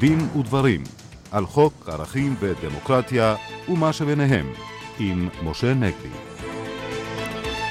[0.00, 0.84] דין ודברים
[1.30, 3.34] על חוק ערכים ודמוקרטיה
[3.68, 4.52] ומה שביניהם
[4.98, 6.08] עם משה נגבי.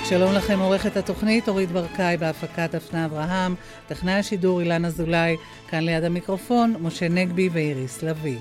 [0.05, 3.55] שלום לכם, עורכת התוכנית אורית ברקאי בהפקת דפנה אברהם,
[3.87, 5.37] טכנאי השידור אילן אזולאי,
[5.69, 8.39] כאן ליד המיקרופון משה נגבי ואיריס לביא.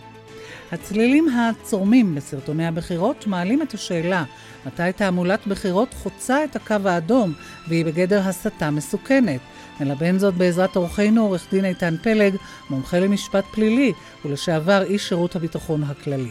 [0.73, 4.25] הצלילים הצורמים בסרטוני הבחירות מעלים את השאלה
[4.67, 7.33] מתי תעמולת בחירות חוצה את הקו האדום
[7.69, 9.41] והיא בגדר הסתה מסוכנת.
[9.81, 12.37] נלבן זאת בעזרת אורחנו עורך דין איתן פלג,
[12.71, 13.93] מומחה למשפט פלילי
[14.25, 16.31] ולשעבר איש שירות הביטחון הכללי.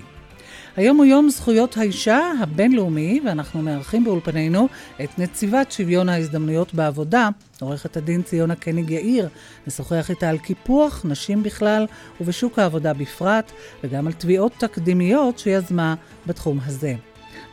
[0.76, 4.68] היום הוא יום זכויות האישה הבינלאומי, ואנחנו מארחים באולפנינו
[5.04, 7.30] את נציבת שוויון ההזדמנויות בעבודה,
[7.62, 9.30] עורכת הדין ציונה קניג יאיר,
[9.68, 11.86] נשוחח איתה על קיפוח נשים בכלל
[12.22, 13.52] ובשוק העבודה בפרט,
[13.84, 15.96] וגם על תביעות תקדימיות שיזמה
[16.28, 16.96] בתחום הזה.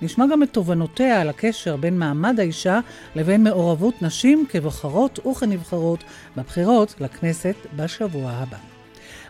[0.02, 2.80] נשמע גם את תובנותיה על הקשר בין מעמד האישה
[3.14, 6.04] לבין מעורבות נשים כבוחרות וכנבחרות
[6.36, 8.73] בבחירות לכנסת בשבוע הבא.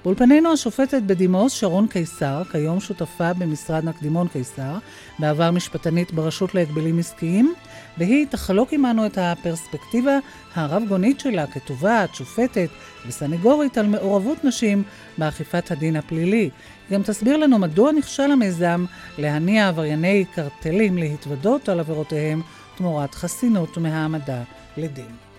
[0.05, 4.79] באולפנינו השופטת בדימוס שרון קיסר, כיום שותפה במשרד נקדימון קיסר,
[5.19, 7.55] בעבר משפטנית ברשות להגבלים עסקיים,
[7.99, 10.19] והיא תחלוק עמנו את הפרספקטיבה
[10.55, 12.69] הרב-גונית שלה כתובעת, שופטת
[13.07, 14.83] וסנגורית על מעורבות נשים
[15.19, 16.51] באכיפת הדין הפלילי.
[16.91, 18.85] גם תסביר לנו מדוע נכשל המיזם
[19.19, 22.43] להניע עברייני קרטלים להתוודות על עבירותיהם
[22.77, 24.43] תמורת חסינות מהעמדה
[24.77, 25.34] לדין.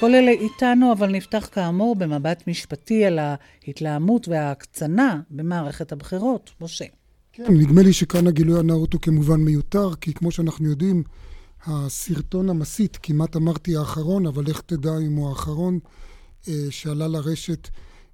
[0.00, 6.50] כל אלה איתנו, אבל נפתח כאמור במבט משפטי על ההתלהמות וההקצנה במערכת הבחירות.
[6.60, 6.84] משה.
[7.32, 11.02] כן, נדמה לי שכאן הגילוי הנאות הוא כמובן מיותר, כי כמו שאנחנו יודעים,
[11.66, 15.78] הסרטון המסית, כמעט אמרתי האחרון, אבל איך תדע אם הוא האחרון,
[16.48, 17.68] אה, שעלה לרשת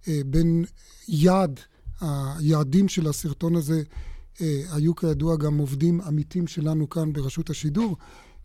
[0.09, 0.65] אה, בין
[1.09, 1.61] יעד,
[2.01, 3.83] היעדים של הסרטון הזה,
[4.41, 7.97] אה, היו כידוע גם עובדים עמיתים שלנו כאן ברשות השידור.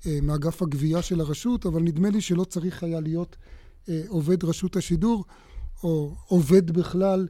[0.05, 3.35] אה, מאגף הגבייה של הרשות, אבל נדמה לי שלא צריך היה להיות
[3.89, 5.25] אה, עובד רשות השידור,
[5.83, 7.27] או עובד בכלל,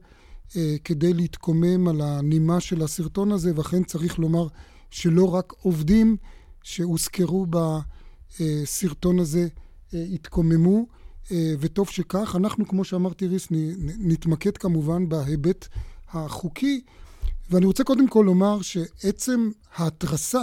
[0.56, 4.47] אה, כדי להתקומם על הנימה של הסרטון הזה, ואכן צריך לומר
[4.90, 6.18] שלא רק עובדים
[6.64, 7.46] שהוזכרו
[8.40, 9.47] בסרטון הזה
[9.94, 10.86] התקוממו,
[11.59, 12.36] וטוב שכך.
[12.36, 13.47] אנחנו, כמו שאמרתי, ריס,
[14.00, 15.68] נתמקד כמובן בהיבט
[16.09, 16.81] החוקי,
[17.50, 20.42] ואני רוצה קודם כל לומר שעצם ההתרסה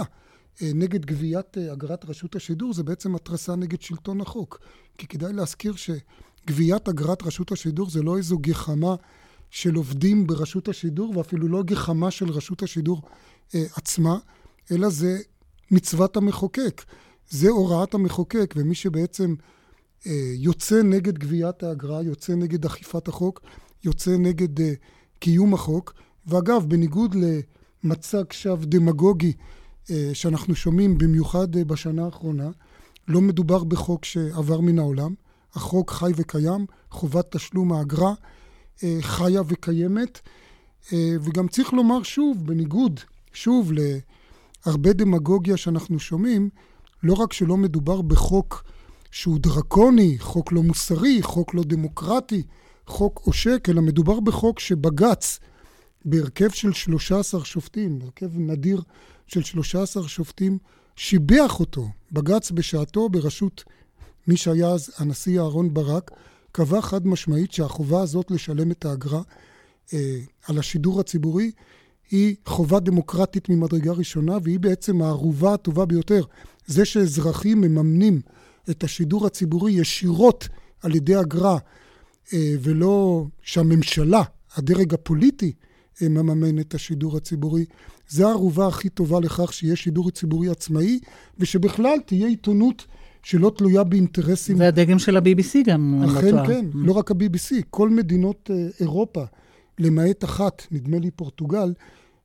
[0.61, 4.59] נגד גביית אה, אגרת רשות השידור זה בעצם התרסה נגד שלטון החוק.
[4.97, 8.95] כי כדאי להזכיר שגביית אגרת רשות השידור זה לא איזו גחמה
[9.49, 13.01] של עובדים ברשות השידור, ואפילו לא גחמה של רשות השידור
[13.55, 14.17] אה, עצמה,
[14.71, 15.17] אלא זה
[15.71, 16.83] מצוות המחוקק.
[17.29, 19.35] זה הוראת המחוקק, ומי שבעצם
[20.07, 23.41] אה, יוצא נגד גביית האגרה, יוצא נגד אכיפת החוק,
[23.83, 24.73] יוצא נגד אה,
[25.19, 25.93] קיום החוק.
[26.27, 27.15] ואגב, בניגוד
[27.83, 29.43] למצג שווא דמגוגי אה,
[30.13, 32.49] שאנחנו שומעים במיוחד אה, בשנה האחרונה.
[33.07, 35.13] לא מדובר בחוק שעבר מן העולם.
[35.53, 38.13] החוק חי וקיים, חובת תשלום האגרה
[38.83, 40.19] אה, חיה וקיימת.
[40.93, 42.99] וגם צריך לומר שוב, בניגוד,
[43.33, 43.71] שוב,
[44.65, 46.49] להרבה דמגוגיה שאנחנו שומעים,
[47.03, 48.63] לא רק שלא מדובר בחוק
[49.11, 52.43] שהוא דרקוני, חוק לא מוסרי, חוק לא דמוקרטי,
[52.87, 55.39] חוק עושק, אלא מדובר בחוק שבג"ץ,
[56.05, 58.81] בהרכב של 13 שופטים, הרכב נדיר
[59.27, 60.57] של 13 שופטים,
[60.95, 61.87] שיבח אותו.
[62.11, 63.63] בג"ץ בשעתו, בראשות
[64.27, 66.11] מי שהיה אז הנשיא אהרן ברק,
[66.51, 69.21] קבע חד משמעית שהחובה הזאת לשלם את האגרה
[69.93, 71.51] אה, על השידור הציבורי
[72.11, 76.23] היא חובה דמוקרטית ממדרגה ראשונה, והיא בעצם הערובה הטובה ביותר.
[76.65, 78.21] זה שאזרחים מממנים
[78.69, 80.47] את השידור הציבורי ישירות
[80.81, 81.57] על ידי אגרה,
[82.33, 84.23] אה, ולא שהממשלה,
[84.55, 85.53] הדרג הפוליטי,
[86.01, 87.65] אה, מממן את השידור הציבורי.
[88.07, 90.99] זה הערובה הכי טובה לכך שיהיה שידור ציבורי עצמאי,
[91.39, 92.85] ושבכלל תהיה עיתונות
[93.23, 94.57] שלא תלויה באינטרסים.
[94.57, 96.19] זה הדגם של ה-BBC גם, לא טועה.
[96.19, 99.23] אכן, כן, לא רק ה-BBC, כל מדינות אה, אירופה,
[99.79, 101.73] למעט אחת, נדמה לי פורטוגל,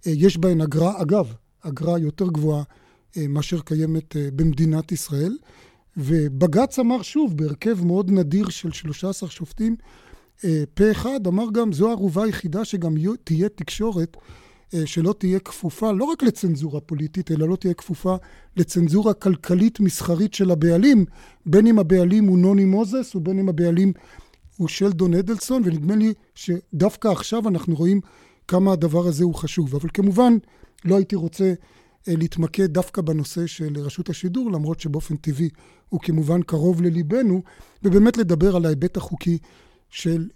[0.07, 2.63] אה, יש בהן אגרה, אגב, אגרה יותר גבוהה
[3.17, 5.37] מאשר קיימת במדינת ישראל.
[5.97, 9.77] ובג"ץ אמר שוב, בהרכב מאוד נדיר של 13 שופטים,
[10.45, 12.95] אה, פה אחד אמר גם, זו הערובה היחידה שגם
[13.25, 14.21] תהיה תקשורת אה,
[14.85, 18.17] שלא תהיה כפופה לא רק לצנזורה פוליטית, אלא לא תהיה כפופה
[18.57, 21.05] לצנזורה כלכלית מסחרית של הבעלים,
[21.47, 23.93] בין אם הבעלים הוא נוני מוזס ובין אם הבעלים
[24.57, 28.01] הוא שלדון אדלסון, ונדמה לי שדווקא עכשיו אנחנו רואים
[28.49, 29.75] כמה הדבר הזה הוא חשוב.
[29.75, 30.37] אבל כמובן,
[30.85, 31.45] לא הייתי רוצה
[32.09, 35.49] אה, להתמקד דווקא בנושא של רשות השידור, למרות שבאופן טבעי
[35.89, 37.43] הוא כמובן קרוב לליבנו,
[37.83, 39.39] ובאמת לדבר על ההיבט החוקי
[39.91, 40.29] של,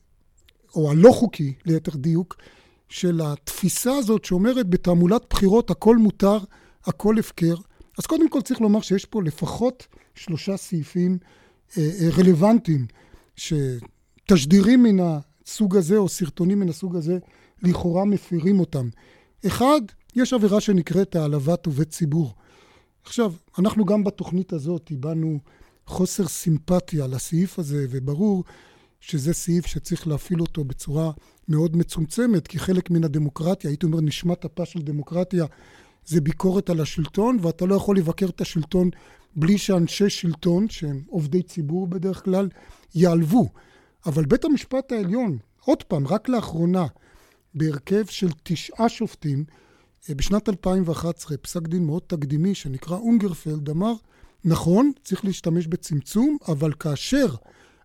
[0.75, 2.37] או הלא חוקי ליתר דיוק,
[2.95, 6.39] של התפיסה הזאת שאומרת בתעמולת בחירות הכל מותר,
[6.85, 7.55] הכל הפקר.
[7.99, 11.19] אז קודם כל צריך לומר שיש פה לפחות שלושה סעיפים
[11.79, 12.87] אה, אה, רלוונטיים,
[13.37, 17.19] שתשדירים מן הסוג הזה, או סרטונים מן הסוג הזה,
[17.63, 18.89] לכאורה מפירים אותם.
[19.47, 19.81] אחד,
[20.17, 22.35] יש עבירה שנקראת העלבת עובד ציבור.
[23.05, 25.39] עכשיו, אנחנו גם בתוכנית הזאת הבענו
[25.87, 28.45] חוסר סימפתיה לסעיף הזה, וברור
[29.07, 31.11] שזה סעיף שצריך להפעיל אותו בצורה
[31.49, 35.47] מאוד מצומצמת, כי חלק מן הדמוקרטיה, הייתי אומר נשמת אפה של דמוקרטיה,
[36.07, 38.91] זה ביקורת על השלטון, ואתה לא יכול לבקר את השלטון
[39.37, 42.49] בלי שאנשי שלטון, שהם עובדי ציבור בדרך כלל,
[42.95, 43.49] ייעלבו.
[44.07, 46.87] אבל בית המשפט העליון, עוד פעם, רק לאחרונה,
[47.55, 49.45] בהרכב של תשעה שופטים,
[50.09, 53.93] אה, בשנת 2011, פסק דין מאוד תקדימי שנקרא אונגרפלד, אמר,
[54.45, 57.27] נכון, צריך להשתמש בצמצום, אבל כאשר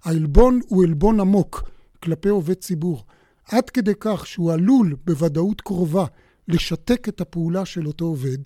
[0.04, 1.69] העלבון הוא עלבון עמוק
[2.04, 3.04] כלפי עובד ציבור,
[3.46, 6.06] עד כדי כך שהוא עלול בוודאות קרובה
[6.48, 8.38] לשתק את הפעולה של אותו עובד,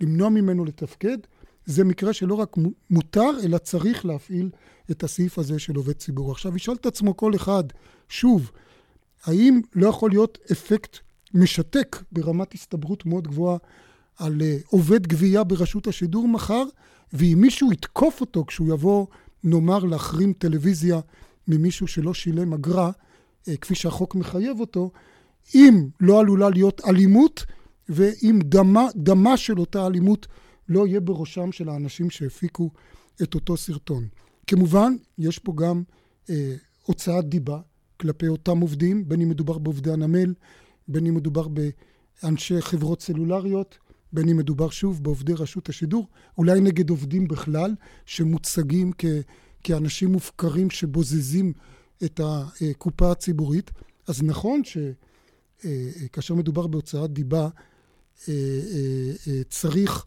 [0.00, 1.18] למנוע ממנו לתפקד,
[1.66, 2.56] זה מקרה שלא רק
[2.90, 4.50] מותר, אלא צריך להפעיל
[4.90, 6.32] את הסעיף הזה של עובד ציבור.
[6.32, 7.64] עכשיו, ישאל את עצמו כל אחד,
[8.08, 8.50] שוב,
[9.24, 10.98] האם לא יכול להיות אפקט
[11.34, 13.56] משתק ברמת הסתברות מאוד גבוהה
[14.16, 16.64] על אה, עובד גבייה ברשות השידור מחר,
[17.12, 19.06] ואם מישהו יתקוף אותו כשהוא יבוא,
[19.44, 21.00] נאמר, להחרים טלוויזיה
[21.48, 22.90] ממישהו שלא שילם אגרה,
[23.48, 24.90] אה, כפי שהחוק מחייב אותו,
[25.54, 27.44] אם לא עלולה להיות אלימות,
[27.88, 30.26] ואם דמה, דמה של אותה אלימות
[30.68, 32.70] לא יהיה בראשם של האנשים שהפיקו
[33.22, 34.08] את אותו סרטון.
[34.46, 35.82] כמובן, יש פה גם
[36.30, 37.60] אה, הוצאת דיבה
[37.96, 40.34] כלפי אותם עובדים, בין אם מדובר בעובדי הנמל,
[40.88, 43.78] בין אם מדובר באנשי חברות סלולריות,
[44.12, 46.06] בין אם מדובר שוב בעובדי רשות השידור,
[46.38, 47.74] אולי נגד עובדים בכלל,
[48.06, 49.04] שמוצגים כ,
[49.64, 51.52] כאנשים מופקרים שבוזזים
[52.04, 53.70] את הקופה הציבורית.
[54.06, 57.48] אז נכון שכאשר מדובר בהוצאת דיבה,
[58.28, 58.34] אה,
[59.26, 60.04] אה, צריך,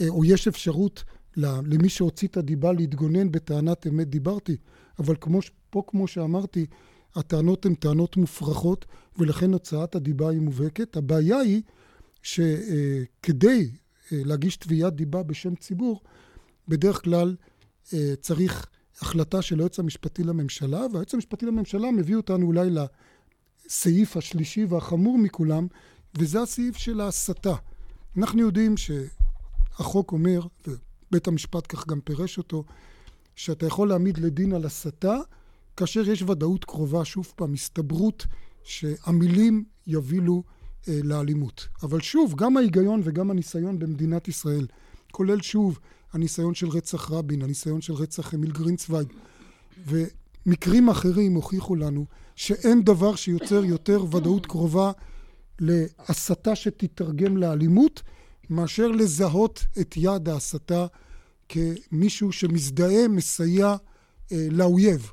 [0.00, 1.04] אה, או יש אפשרות
[1.36, 4.56] למי שהוציא את הדיבה להתגונן בטענת אמת דיברתי,
[4.98, 5.40] אבל כמו,
[5.70, 6.66] פה כמו שאמרתי,
[7.14, 8.86] הטענות הן טענות מופרכות,
[9.18, 10.96] ולכן הוצאת הדיבה היא מובהקת.
[10.96, 11.62] הבעיה היא
[12.22, 13.70] שכדי
[14.12, 16.00] להגיש תביעת דיבה בשם ציבור,
[16.68, 17.36] בדרך כלל
[18.20, 18.66] צריך
[19.00, 25.66] החלטה של היועץ המשפטי לממשלה, והיועץ המשפטי לממשלה מביא אותנו אולי לסעיף השלישי והחמור מכולם,
[26.18, 27.54] וזה הסעיף של ההסתה.
[28.16, 32.64] אנחנו יודעים שהחוק אומר, ובית המשפט כך גם פירש אותו,
[33.36, 35.16] שאתה יכול להעמיד לדין על הסתה
[35.76, 38.26] כאשר יש ודאות קרובה, שוב פעם, הסתברות
[38.64, 40.42] שהמילים יובילו
[40.88, 41.68] אה, לאלימות.
[41.82, 44.66] אבל שוב, גם ההיגיון וגם הניסיון במדינת ישראל,
[45.12, 45.78] כולל שוב
[46.12, 49.12] הניסיון של רצח רבין, הניסיון של רצח אמיל גרינצוויג,
[49.86, 54.92] ומקרים אחרים הוכיחו לנו שאין דבר שיוצר יותר ודאות קרובה
[55.60, 58.02] להסתה שתתרגם לאלימות,
[58.50, 60.86] מאשר לזהות את יד ההסתה
[61.48, 63.76] כמישהו שמזדהה, מסייע
[64.32, 65.10] אה, לאויב.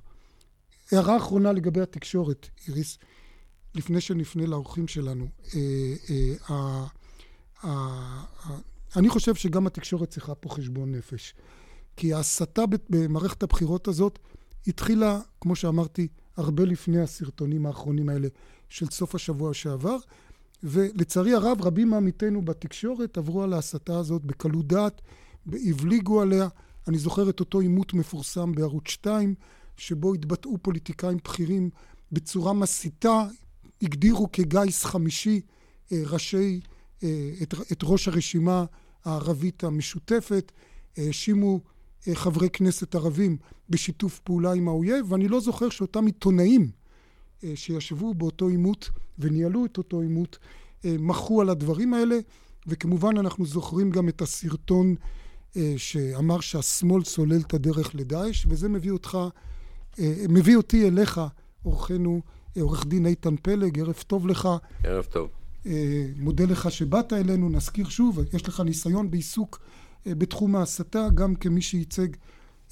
[0.91, 2.97] הערה אחרונה לגבי התקשורת, איריס,
[3.75, 5.27] לפני שנפנה לאורחים שלנו.
[5.55, 5.93] אה,
[6.49, 6.85] אה,
[8.95, 11.33] אני חושב שגם התקשורת צריכה פה חשבון נפש.
[11.95, 14.19] כי ההסתה במערכת הבחירות הזאת
[14.67, 16.07] התחילה, כמו שאמרתי,
[16.37, 18.27] הרבה לפני הסרטונים האחרונים האלה
[18.69, 19.97] של סוף השבוע שעבר,
[20.63, 25.01] ולצערי הרב, רבים מעמיתינו בתקשורת עברו על ההסתה הזאת בקלות דעת,
[25.47, 26.47] הבליגו עליה.
[26.87, 29.35] אני זוכר את אותו עימות מפורסם בערוץ 2,
[29.77, 31.69] שבו התבטאו פוליטיקאים בכירים
[32.11, 33.27] בצורה מסיתה,
[33.85, 35.41] הגדירו כגיס חמישי
[35.91, 36.59] אה, ראשי,
[37.03, 38.65] אה, את, את ראש הרשימה
[39.05, 40.51] הערבית המשותפת,
[40.97, 41.59] האשימו
[42.07, 43.37] אה, חברי כנסת ערבים
[43.69, 46.71] בשיתוף פעולה עם האויב, ואני לא זוכר שאותם עיתונאים
[47.55, 48.89] שישבו באותו עימות
[49.19, 50.37] וניהלו את אותו עימות
[50.83, 52.19] מחו על הדברים האלה,
[52.67, 54.95] וכמובן אנחנו זוכרים גם את הסרטון
[55.77, 59.17] שאמר שהשמאל סולל את הדרך לדאעש, וזה מביא אותך
[60.29, 61.21] מביא אותי אליך,
[61.65, 62.21] אורחנו,
[62.61, 64.49] עורך דין איתן פלג, ערב טוב לך.
[64.83, 65.29] ערב טוב.
[65.65, 69.59] אה, מודה לך שבאת אלינו, נזכיר שוב, יש לך ניסיון בעיסוק
[70.05, 72.07] בתחום ההסתה, גם כמי שייצג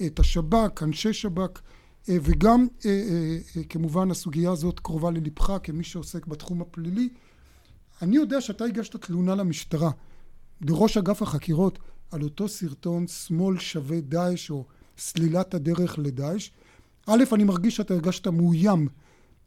[0.05, 1.61] את השב"כ, אנשי שב"כ,
[2.07, 2.67] וגם
[3.69, 7.09] כמובן הסוגיה הזאת קרובה ללבך כמי שעוסק בתחום הפלילי.
[8.01, 9.91] אני יודע שאתה הגשת תלונה למשטרה,
[10.61, 11.79] בראש אגף החקירות,
[12.11, 14.65] על אותו סרטון שמאל שווה דאעש או
[14.97, 16.49] סלילת הדרך לדאעש.
[17.07, 18.87] א', אני מרגיש שאתה הרגשת מאוים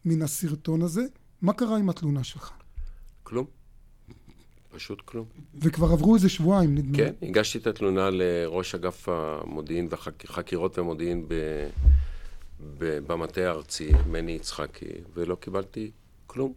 [0.06, 1.02] מן הסרטון הזה.
[1.42, 2.50] מה קרה עם התלונה שלך?
[3.22, 3.46] כלום.
[4.70, 5.26] פשוט כלום.
[5.54, 7.04] וכבר עברו איזה שבועיים, נדמה לי.
[7.04, 11.34] כן, הגשתי את התלונה לראש אגף המודיעין וחקירות ומודיעין ב...
[12.78, 12.98] ב...
[13.06, 15.90] במטה הארצי, מני יצחקי, ולא קיבלתי
[16.26, 16.52] כלום.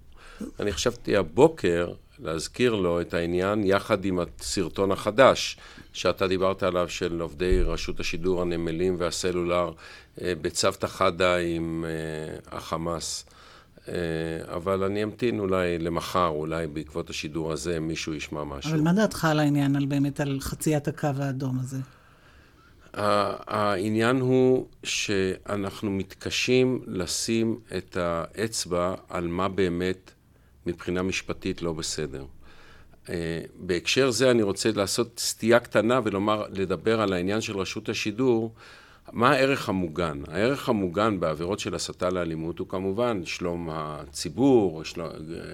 [0.59, 5.57] אני חשבתי הבוקר להזכיר לו את העניין יחד עם הסרטון החדש
[5.93, 9.71] שאתה דיברת עליו של עובדי רשות השידור, הנמלים והסלולר
[10.21, 13.25] אה, בצוותא חדא עם אה, החמאס.
[14.47, 18.71] אבל אני אמתין אולי למחר, אולי בעקבות השידור הזה מישהו ישמע משהו.
[18.71, 21.77] אבל מה דעתך על העניין, על באמת, על חציית הקו האדום הזה?
[22.93, 30.11] העניין הוא שאנחנו מתקשים לשים את האצבע על מה באמת
[30.65, 32.25] מבחינה משפטית לא בסדר.
[33.09, 38.53] אה, בהקשר זה אני רוצה לעשות סטייה קטנה ולומר, לדבר על העניין של רשות השידור,
[39.11, 40.21] מה הערך המוגן?
[40.27, 45.09] הערך המוגן בעבירות של הסתה לאלימות הוא כמובן שלום הציבור, שלום,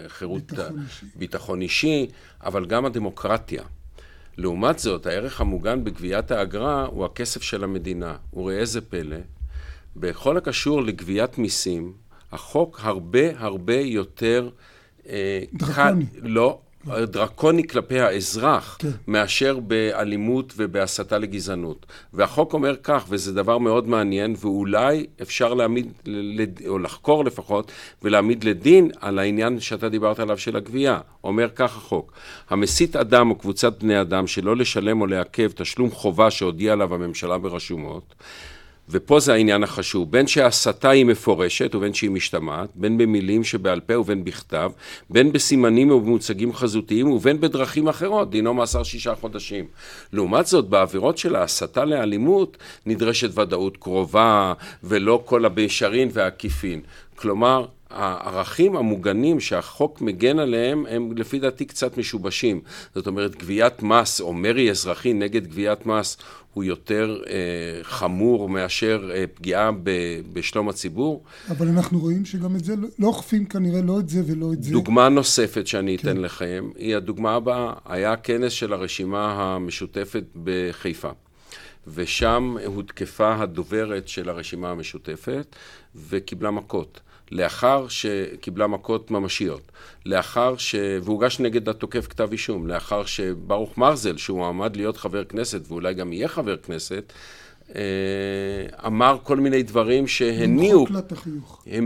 [0.08, 1.06] חירות, ביטחון אישי.
[1.16, 2.08] ביטחון אישי,
[2.44, 3.64] אבל גם הדמוקרטיה.
[4.38, 8.16] לעומת זאת, הערך המוגן בגביית האגרה הוא הכסף של המדינה.
[8.34, 9.18] וראה איזה פלא,
[9.96, 11.94] בכל הקשור לגביית מיסים,
[12.32, 14.50] החוק הרבה הרבה יותר...
[15.10, 16.06] אה, דרקוני.
[16.16, 18.90] לא, דרקוני כלפי האזרח, כן.
[19.08, 21.86] מאשר באלימות ובהסתה לגזענות.
[22.14, 25.92] והחוק אומר כך, וזה דבר מאוד מעניין, ואולי אפשר להעמיד,
[26.68, 27.72] או לחקור לפחות,
[28.04, 31.00] ולהעמיד לדין על העניין שאתה דיברת עליו של הגבייה.
[31.24, 32.14] אומר כך החוק:
[32.50, 37.38] המסית אדם או קבוצת בני אדם שלא לשלם או לעכב תשלום חובה שהודיעה עליו הממשלה
[37.38, 38.16] ברשומות,
[38.90, 44.00] ופה זה העניין החשוב, בין שההסתה היא מפורשת ובין שהיא משתמעת, בין במילים שבעל פה
[44.00, 44.72] ובין בכתב,
[45.10, 49.66] בין בסימנים ובמוצגים חזותיים ובין בדרכים אחרות, דינו מאסר שישה חודשים.
[50.14, 56.82] לעומת זאת, בעבירות של ההסתה לאלימות נדרשת ודאות קרובה ולא כל הבישרין והעקיפין.
[57.16, 57.66] כלומר,
[57.96, 62.62] הערכים המוגנים שהחוק מגן עליהם הם לפי דעתי קצת משובשים.
[62.96, 66.18] זאת אומרת, גביית מס או מרי אזרחי נגד גביית מס
[66.54, 67.34] הוא יותר אה,
[67.84, 69.90] חמור מאשר אה, פגיעה ב,
[70.34, 71.24] בשלום הציבור.
[71.50, 74.64] אבל אנחנו רואים שגם את זה, לא, לא אוכפים כנראה לא את זה ולא את
[74.64, 74.72] זה.
[74.72, 76.18] דוגמה נוספת שאני אתן כן.
[76.18, 77.74] לכם היא הדוגמה הבאה.
[77.86, 81.10] היה כנס של הרשימה המשותפת בחיפה.
[81.88, 85.56] ושם הותקפה הדוברת של הרשימה המשותפת
[86.10, 87.00] וקיבלה מכות.
[87.32, 89.72] לאחר שקיבלה מכות ממשיות,
[90.06, 90.76] לאחר ש...
[91.04, 96.14] והוגש נגד התוקף כתב אישום, לאחר שברוך מרזל, שהוא עמד להיות חבר כנסת ואולי גם
[96.14, 97.14] יהיה חבר כנסת,
[97.76, 97.82] אה,
[98.86, 100.86] אמר כל מיני דברים שהניעו,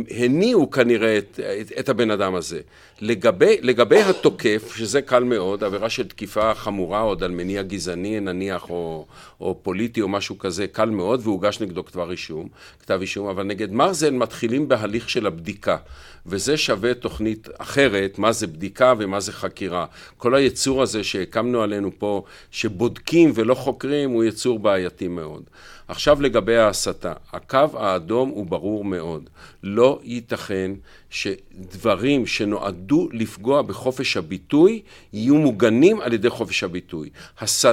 [0.09, 2.59] הניעו כנראה את, את, את הבן אדם הזה.
[3.01, 8.69] לגבי, לגבי התוקף, שזה קל מאוד, עבירה של תקיפה חמורה עוד על מניע גזעני נניח,
[8.69, 9.05] או,
[9.41, 12.47] או פוליטי או משהו כזה, קל מאוד, והוגש נגדו כתב אישום,
[12.79, 15.77] כתב אישום, אבל נגד מרזל מתחילים בהליך של הבדיקה.
[16.25, 19.85] וזה שווה תוכנית אחרת, מה זה בדיקה ומה זה חקירה.
[20.17, 25.43] כל היצור הזה שהקמנו עלינו פה, שבודקים ולא חוקרים, הוא יצור בעייתי מאוד.
[25.89, 29.29] עכשיו לגבי ההסתה, הקו האדום הוא ברור מאוד.
[29.63, 30.71] לא ייתכן
[31.09, 34.81] שדברים שנועדו לפגוע בחופש הביטוי
[35.13, 37.09] יהיו מוגנים על ידי חופש הביטוי.
[37.39, 37.65] הס...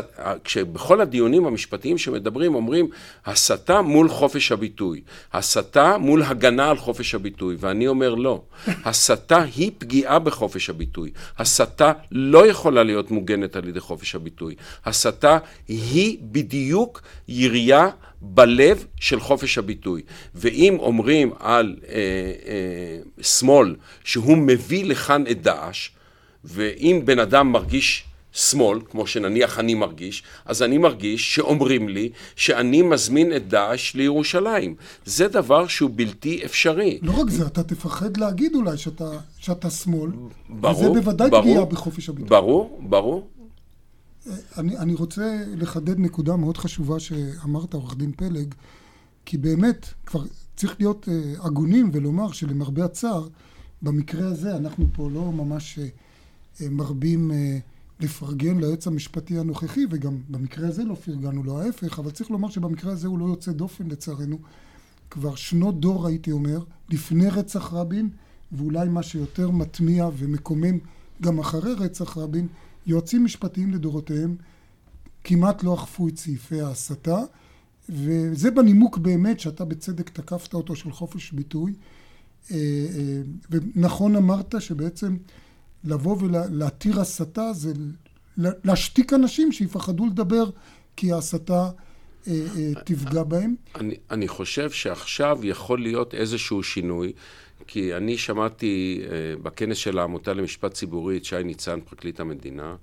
[0.45, 2.89] כשבכל הדיונים המשפטיים שמדברים אומרים
[3.27, 5.01] הסתה מול חופש הביטוי,
[5.33, 11.93] הסתה מול הגנה על חופש הביטוי, ואני אומר לא, הסתה היא פגיעה בחופש הביטוי, הסתה
[12.13, 14.55] לא יכולה להיות מוגנת על ידי חופש הביטוי,
[14.85, 17.89] הסתה היא בדיוק ירייה
[18.21, 20.03] בלב של חופש הביטוי.
[20.35, 25.91] ואם אומרים על אה, אה, שמאל שהוא מביא לכאן את דאעש,
[26.45, 28.05] ואם בן אדם מרגיש
[28.37, 34.75] שמאל, כמו שנניח אני מרגיש, אז אני מרגיש שאומרים לי שאני מזמין את דאעש לירושלים.
[35.05, 36.99] זה דבר שהוא בלתי אפשרי.
[37.03, 40.11] לא רק זה, אתה תפחד להגיד אולי שאתה, שאתה שמאל,
[40.49, 42.29] ברור, וזה בוודאי ברור, פגיעה בחופש הביטוי.
[42.29, 43.29] ברור, ברור.
[44.59, 48.55] אני, אני רוצה לחדד נקודה מאוד חשובה שאמרת, עורך דין פלג,
[49.25, 50.25] כי באמת, כבר
[50.57, 53.29] צריך להיות uh, הגונים ולומר שלמרבה הצער,
[53.83, 60.69] במקרה הזה אנחנו פה לא ממש uh, מרבים uh, לפרגן ליועץ המשפטי הנוכחי, וגם במקרה
[60.69, 64.39] הזה לא פרגנו לו ההפך, אבל צריך לומר שבמקרה הזה הוא לא יוצא דופן לצערנו.
[65.11, 68.09] כבר שנות דור הייתי אומר, לפני רצח רבין,
[68.53, 70.79] ואולי מה שיותר מטמיע ומקומם
[71.23, 72.47] גם אחרי רצח רבין,
[72.87, 74.37] יועצים משפטיים לדורותיהם
[75.25, 77.19] כמעט לא אכפו את סעיפי ההסתה,
[77.89, 81.73] וזה בנימוק באמת שאתה בצדק תקפת אותו של חופש ביטוי.
[82.53, 85.17] אה, אה, ונכון אמרת שבעצם
[85.85, 87.73] לבוא ולהתיר הסתה זה
[88.37, 90.51] להשתיק אנשים שיפחדו לדבר
[90.97, 91.71] כי ההסתה
[92.29, 92.33] אה,
[92.85, 93.55] תפגע בהם.
[93.75, 97.13] אני, אני חושב שעכשיו יכול להיות איזשהו שינוי.
[97.67, 99.03] כי אני שמעתי
[99.43, 102.77] בכנס של העמותה למשפט ציבורי את שי ניצן, פרקליט המדינה,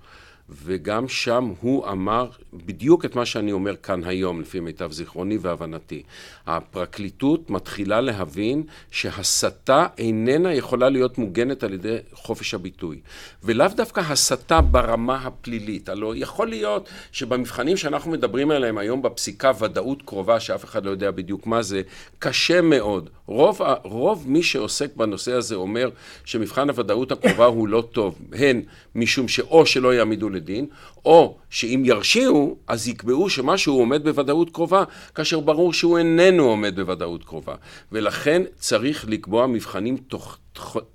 [0.49, 6.03] וגם שם הוא אמר בדיוק את מה שאני אומר כאן היום, לפי מיטב זיכרוני והבנתי.
[6.47, 12.99] הפרקליטות מתחילה להבין שהסתה איננה יכולה להיות מוגנת על ידי חופש הביטוי.
[13.43, 15.89] ולאו דווקא הסתה ברמה הפלילית.
[15.89, 21.11] הלוא יכול להיות שבמבחנים שאנחנו מדברים עליהם היום בפסיקה, ודאות קרובה, שאף אחד לא יודע
[21.11, 21.81] בדיוק מה זה,
[22.19, 23.09] קשה מאוד.
[23.25, 25.89] רוב, רוב מי שעוסק בנושא הזה אומר
[26.25, 28.61] שמבחן הוודאות הקרובה הוא לא טוב, הן
[28.95, 30.65] משום שאו שלא יעמידו לדין,
[31.05, 34.83] או שאם ירשיעו, אז יקבעו שמשהו עומד בוודאות קרובה,
[35.15, 37.55] כאשר ברור שהוא איננו עומד בוודאות קרובה.
[37.91, 40.37] ולכן צריך לקבוע מבחנים תוכ...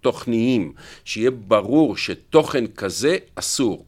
[0.01, 0.73] תוכניים,
[1.05, 3.87] שיהיה ברור שתוכן כזה אסור.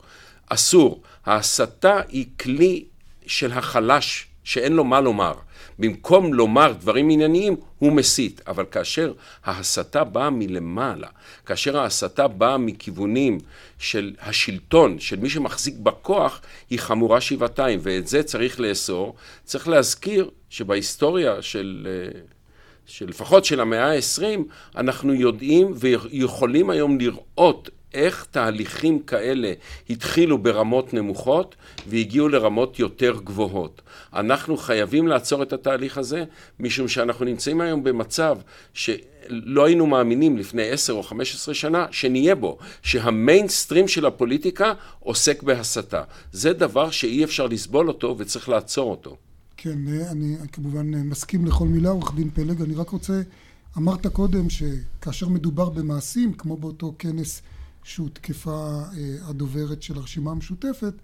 [0.48, 1.02] אסור.
[1.26, 2.84] ההסתה היא כלי
[3.26, 5.34] של החלש שאין לו מה לומר.
[5.80, 8.40] במקום לומר דברים ענייניים, הוא מסית.
[8.46, 9.12] אבל כאשר
[9.44, 11.08] ההסתה באה מלמעלה,
[11.46, 13.38] כאשר ההסתה באה מכיוונים
[13.78, 19.14] של השלטון, של מי שמחזיק בכוח, היא חמורה שבעתיים, ואת זה צריך לאסור.
[19.44, 21.88] צריך להזכיר שבהיסטוריה של...
[22.86, 24.38] שלפחות של המאה ה-20,
[24.76, 25.74] אנחנו יודעים
[26.10, 29.52] ויכולים היום לראות איך תהליכים כאלה
[29.90, 31.54] התחילו ברמות נמוכות
[31.86, 33.82] והגיעו לרמות יותר גבוהות.
[34.14, 36.24] אנחנו חייבים לעצור את התהליך הזה,
[36.60, 38.38] משום שאנחנו נמצאים היום במצב
[38.74, 45.42] שלא היינו מאמינים לפני עשר או חמש עשרה שנה שנהיה בו, שהמיינסטרים של הפוליטיקה עוסק
[45.42, 46.02] בהסתה.
[46.32, 49.16] זה דבר שאי אפשר לסבול אותו וצריך לעצור אותו.
[49.56, 49.78] כן,
[50.10, 52.62] אני כמובן מסכים לכל מילה, עורך דין פלג.
[52.62, 53.20] אני רק רוצה,
[53.78, 57.42] אמרת קודם שכאשר מדובר במעשים, כמו באותו כנס
[57.90, 60.94] שהותקפה אה, הדוברת של הרשימה המשותפת,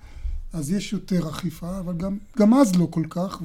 [0.53, 3.43] אז יש יותר אכיפה, אבל גם, גם אז לא כל כך,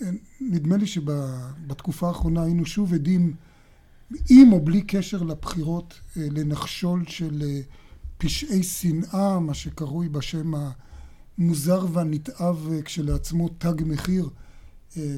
[0.00, 3.34] ונדמה לי שבתקופה האחרונה היינו שוב עדים,
[4.30, 7.60] עם או בלי קשר לבחירות, אה, לנחשול של אה,
[8.18, 10.52] פשעי שנאה, מה שקרוי בשם
[11.38, 14.28] המוזר והנתעב כשלעצמו תג מחיר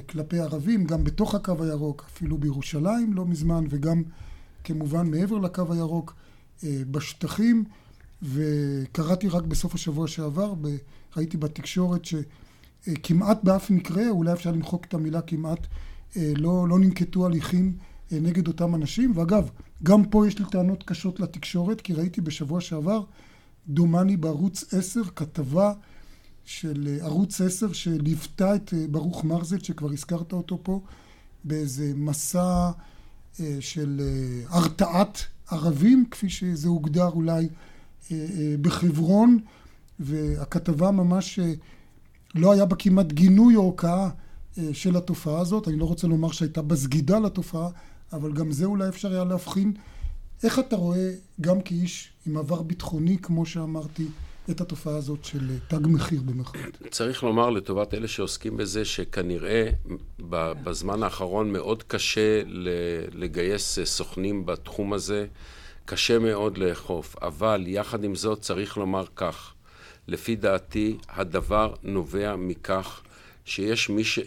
[0.08, 4.02] כלפי ערבים, גם בתוך הקו הירוק, אפילו בירושלים לא מזמן, וגם
[4.64, 6.14] כמובן מעבר לקו הירוק.
[6.64, 7.64] אה, בשטחים,
[8.22, 10.54] וקראתי רק בסוף השבוע שעבר,
[11.16, 15.66] ראיתי בתקשורת שכמעט באף מקרה, אולי אפשר למחוק את המילה כמעט,
[16.16, 17.76] אה, לא, לא ננקטו הליכים
[18.12, 19.12] אה, נגד אותם אנשים.
[19.14, 19.50] ואגב,
[19.82, 23.02] גם פה יש לי טענות קשות לתקשורת, כי ראיתי בשבוע שעבר,
[23.68, 25.72] דומני בערוץ 10, כתבה
[26.44, 30.80] של ערוץ 10 שליוותה את ברוך מרזל, שכבר הזכרת אותו פה,
[31.44, 32.70] באיזה מסע
[33.60, 34.00] של
[34.48, 37.48] הרתעת ערבים, כפי שזה הוגדר אולי
[38.12, 39.38] אה, אה, בחברון,
[40.00, 41.52] והכתבה ממש אה,
[42.34, 44.10] לא היה בה כמעט גינוי או הוקעה
[44.72, 45.68] של התופעה הזאת.
[45.68, 47.68] אני לא רוצה לומר שהייתה בה סגידה לתופעה,
[48.12, 49.72] אבל גם זה אולי אפשר היה להבחין.
[50.42, 51.10] איך אתה רואה,
[51.40, 54.06] גם כאיש עם עבר ביטחוני, כמו שאמרתי,
[54.50, 56.82] את התופעה הזאת של תג מחיר במחאות.
[56.90, 59.70] צריך לומר לטובת אלה שעוסקים בזה, שכנראה
[60.64, 62.42] בזמן האחרון מאוד קשה
[63.12, 65.26] לגייס סוכנים בתחום הזה,
[65.84, 69.52] קשה מאוד לאכוף, אבל יחד עם זאת צריך לומר כך,
[70.08, 73.00] לפי דעתי הדבר נובע מכך
[73.44, 74.18] שיש מי, ש...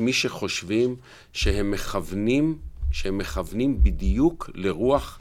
[0.00, 0.96] מי שחושבים
[1.32, 2.58] שהם מכוונים,
[2.90, 5.18] שהם מכוונים בדיוק לרוח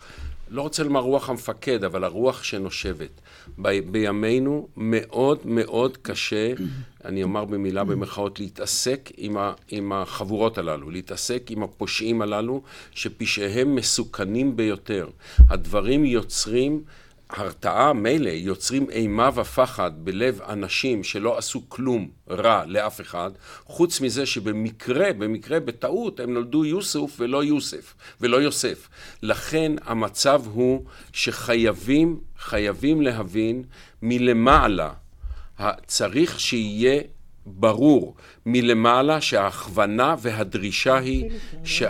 [0.52, 3.22] לא רוצה לומר רוח המפקד, אבל הרוח שנושבת.
[3.62, 6.54] ב, בימינו מאוד מאוד קשה,
[7.06, 12.62] אני אומר במילה במרכאות, להתעסק עם, ה, עם החבורות הללו, להתעסק עם הפושעים הללו,
[12.92, 15.10] שפשעיהם מסוכנים ביותר.
[15.50, 16.84] הדברים יוצרים
[17.32, 23.32] הרתעה, מילא, יוצרים אימה ופחד בלב אנשים שלא עשו כלום רע לאף אחד,
[23.66, 28.90] חוץ מזה שבמקרה, במקרה, בטעות, הם נולדו יוסוף ולא יוסף, ולא יוסף.
[29.24, 33.64] לכן המצב הוא שחייבים, חייבים להבין
[34.02, 34.94] מלמעלה,
[35.88, 37.02] צריך שיהיה
[37.46, 38.16] ברור
[38.46, 41.26] מלמעלה שההכוונה והדרישה היא
[41.64, 41.84] ש...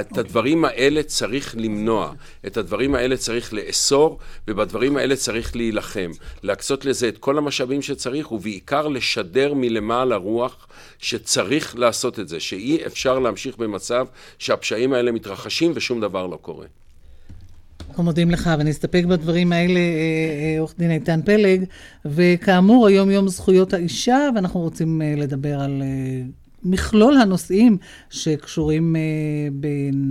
[0.00, 2.12] את הדברים האלה צריך למנוע,
[2.46, 4.18] את הדברים האלה צריך לאסור,
[4.48, 6.10] ובדברים האלה צריך להילחם.
[6.42, 10.68] להקצות לזה את כל המשאבים שצריך, ובעיקר לשדר מלמעלה רוח
[10.98, 14.06] שצריך לעשות את זה, שאי אפשר להמשיך במצב
[14.38, 16.66] שהפשעים האלה מתרחשים ושום דבר לא קורה.
[17.88, 21.64] אנחנו מודים לך, ונסתפק בדברים האלה, אה, אה, עורך דין איתן פלג.
[22.04, 25.82] וכאמור, היום יום זכויות האישה, ואנחנו רוצים אה, לדבר על
[26.66, 27.78] מכלול הנושאים
[28.10, 29.54] שקשורים uh,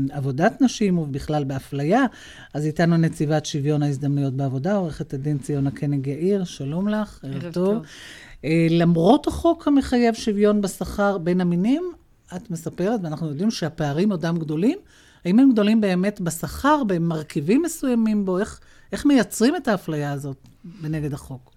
[0.09, 2.05] בעבודת נשים ובכלל באפליה.
[2.53, 7.51] אז איתנו נציבת שוויון ההזדמנויות בעבודה, עורכת הדין ציונה קנג יאיר, שלום לך, ערב טוב.
[7.53, 7.83] טוב.
[8.41, 11.91] Uh, למרות החוק המחייב שוויון בשכר בין המינים,
[12.35, 14.77] את מספרת, ואנחנו יודעים שהפערים עודם גדולים,
[15.25, 18.39] האם הם גדולים באמת בשכר, במרכיבים מסוימים בו?
[18.39, 18.59] איך,
[18.91, 20.37] איך מייצרים את האפליה הזאת
[20.81, 21.51] בנגד החוק?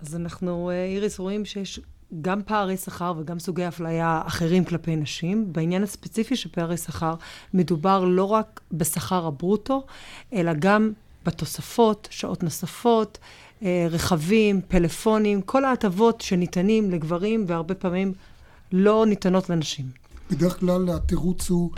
[0.00, 1.80] אז אנחנו, אה, איריס, רואים שיש
[2.22, 5.52] גם פערי שכר וגם סוגי אפליה אחרים כלפי נשים.
[5.52, 7.14] בעניין הספציפי של פערי שכר,
[7.54, 9.84] מדובר לא רק בשכר הברוטו,
[10.32, 10.92] אלא גם
[11.26, 13.18] בתוספות, שעות נוספות,
[13.62, 18.12] אה, רכבים, פלאפונים, כל ההטבות שניתנים לגברים והרבה פעמים
[18.72, 19.86] לא ניתנות לנשים.
[20.30, 21.70] בדרך כלל התירוץ הוא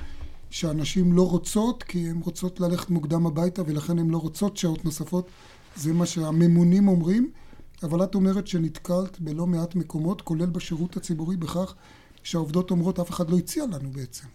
[0.50, 5.28] שהנשים לא רוצות, כי הן רוצות ללכת מוקדם הביתה ולכן הן לא רוצות שעות נוספות.
[5.76, 7.30] זה מה שהממונים אומרים.
[7.82, 11.74] אבל את אומרת שנתקלת בלא מעט מקומות, כולל בשירות הציבורי, בכך
[12.22, 14.26] שהעובדות אומרות, אף אחד לא הציע לנו בעצם.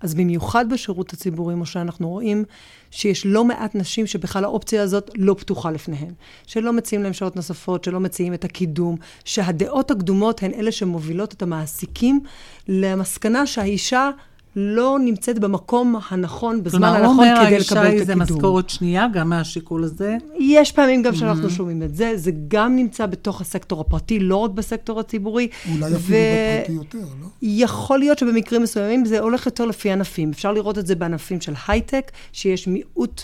[0.00, 2.44] אז במיוחד בשירות הציבורי, משה, אנחנו רואים
[2.90, 6.12] שיש לא מעט נשים שבכלל האופציה הזאת לא פתוחה לפניהן.
[6.46, 11.42] שלא מציעים להן שעות נוספות, שלא מציעים את הקידום, שהדעות הקדומות הן אלה שמובילות את
[11.42, 12.20] המעסיקים
[12.68, 14.10] למסקנה שהאישה...
[14.56, 17.68] לא נמצאת במקום הנכון, בזמן הנכון, כדי לקבל את הקידום.
[17.68, 20.16] כלומר, הוא אומר, האישה זה משכורת שנייה, גם מהשיקול הזה?
[20.38, 21.50] יש פעמים גם שאנחנו mm-hmm.
[21.50, 22.12] שומעים את זה.
[22.16, 25.48] זה גם נמצא בתוך הסקטור הפרטי, לא רק בסקטור הציבורי.
[25.68, 27.26] אולי אפילו בפרטי יותר, לא?
[27.42, 30.30] יכול להיות שבמקרים מסוימים זה הולך יותר לפי ענפים.
[30.30, 33.22] אפשר לראות את זה בענפים של הייטק, שיש מיעוט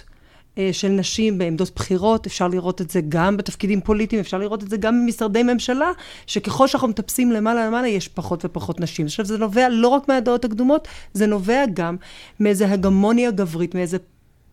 [0.72, 4.76] של נשים בעמדות בחירות, אפשר לראות את זה גם בתפקידים פוליטיים, אפשר לראות את זה
[4.76, 5.90] גם במשרדי ממשלה,
[6.26, 9.06] שככל שאנחנו מטפסים למעלה למעלה, יש פחות ופחות נשים.
[9.06, 11.96] עכשיו, זה נובע לא רק מהדעות הקדומות, זה נובע גם
[12.40, 13.96] מאיזו הגמוניה גברית, מאיזו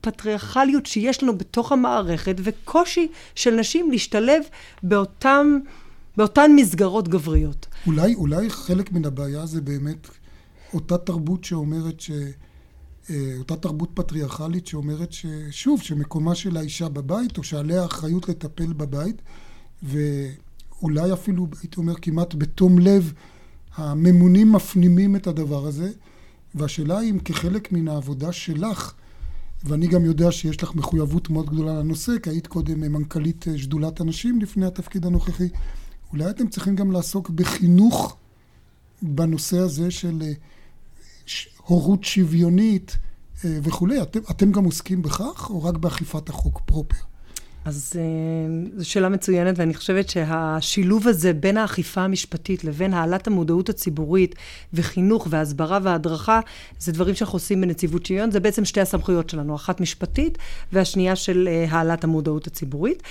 [0.02, 4.44] פטריארכליות שיש לנו בתוך המערכת, וקושי של נשים להשתלב
[4.84, 5.60] באותם,
[6.18, 7.68] באותן מסגרות גבריות.
[7.88, 10.08] אולי, אולי חלק מן הבעיה זה באמת
[10.74, 12.12] אותה תרבות שאומרת ש...
[13.10, 19.22] אה, אותה תרבות פטריארכלית שאומרת ששוב, שמקומה של האישה בבית, או שעליה האחריות לטפל בבית,
[19.84, 23.14] ואולי אפילו, הייתי אומר, כמעט בתום לב,
[23.76, 25.92] הממונים מפנימים את הדבר הזה,
[26.56, 28.94] והשאלה היא אם כחלק מן העבודה שלך,
[29.64, 34.42] ואני גם יודע שיש לך מחויבות מאוד גדולה לנושא, כי היית קודם מנכ"לית שדולת הנשים
[34.42, 35.50] לפני התפקיד הנוכחי,
[36.12, 38.18] אולי אתם צריכים גם לעסוק בחינוך
[39.02, 40.32] בנושא הזה של אה,
[41.68, 42.98] הורות שוויונית
[43.46, 44.02] אה, וכולי.
[44.02, 46.98] אתם, אתם גם עוסקים בכך, או רק באכיפת החוק פרופר?
[47.66, 53.70] אז אה, זו שאלה מצוינת, ואני חושבת שהשילוב הזה בין האכיפה המשפטית לבין העלאת המודעות
[53.70, 54.36] הציבורית
[54.74, 56.40] וחינוך והסברה והדרכה,
[56.80, 60.38] זה דברים שאנחנו עושים בנציבות שוויון, זה בעצם שתי הסמכויות שלנו, אחת משפטית
[60.74, 63.04] והשנייה של אה, העלאת המודעות הציבורית.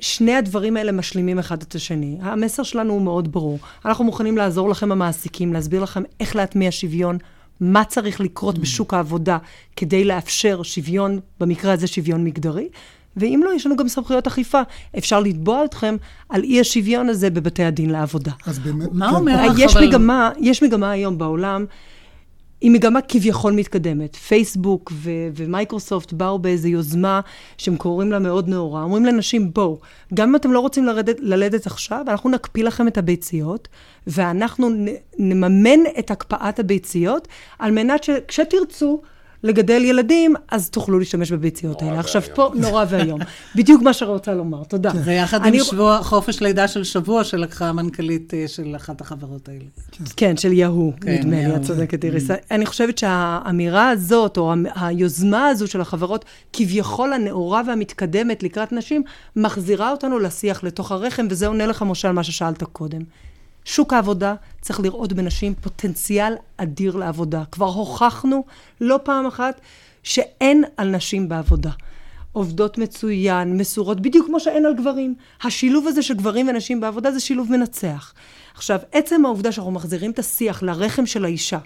[0.00, 2.18] שני הדברים האלה משלימים אחד את השני.
[2.20, 3.58] המסר שלנו הוא מאוד ברור.
[3.84, 7.18] אנחנו מוכנים לעזור לכם המעסיקים, להסביר לכם איך להטמיע שוויון.
[7.60, 8.60] מה צריך לקרות mm.
[8.60, 9.38] בשוק העבודה
[9.76, 12.68] כדי לאפשר שוויון, במקרה הזה שוויון מגדרי,
[13.16, 14.60] ואם לא, יש לנו גם סמכויות אכיפה.
[14.98, 15.96] אפשר לתבוע אתכם
[16.28, 18.32] על אי השוויון הזה בבתי הדין לעבודה.
[18.46, 18.88] אז באמת...
[18.92, 21.64] מה אומר לך, יש מגמה, יש מגמה היום בעולם
[22.60, 24.16] היא מגמה כביכול מתקדמת.
[24.16, 27.20] פייסבוק ו- ומייקרוסופט באו באיזו יוזמה
[27.58, 28.82] שהם קוראים לה מאוד נאורה.
[28.82, 29.78] אומרים לנשים, בואו,
[30.14, 33.68] גם אם אתם לא רוצים לרדת, ללדת עכשיו, אנחנו נקפיא לכם את הביציות,
[34.06, 34.86] ואנחנו נ-
[35.18, 39.02] נממן את הקפאת הביציות, על מנת שכשתרצו,
[39.42, 42.00] לגדל ילדים, אז תוכלו להשתמש בביציות האלה.
[42.00, 43.20] עכשיו פה, נורא ואיום.
[43.56, 44.90] בדיוק מה שרוצה לומר, תודה.
[45.04, 49.64] זה יחד עם שבוע, חופש לידה של שבוע שלקחה המנכ"לית אה, של אחת החברות האלה.
[50.16, 52.30] כן, של יהוא, כן, נדמה לי, את צודקת, איריס.
[52.30, 52.34] Mm.
[52.50, 59.02] אני חושבת שהאמירה הזאת, או היוזמה הזו של החברות, כביכול הנאורה והמתקדמת לקראת נשים,
[59.36, 63.00] מחזירה אותנו לשיח לתוך הרחם, וזה עונה לך, משה, על מה ששאלת קודם.
[63.64, 67.42] שוק העבודה צריך לראות בנשים פוטנציאל אדיר לעבודה.
[67.52, 68.44] כבר הוכחנו
[68.80, 69.60] לא פעם אחת
[70.02, 71.70] שאין על נשים בעבודה.
[72.32, 75.14] עובדות מצוין, מסורות, בדיוק כמו שאין על גברים.
[75.42, 78.12] השילוב הזה של גברים ונשים בעבודה זה שילוב מנצח.
[78.60, 81.58] עכשיו, עצם העובדה שאנחנו מחזירים את השיח לרחם של האישה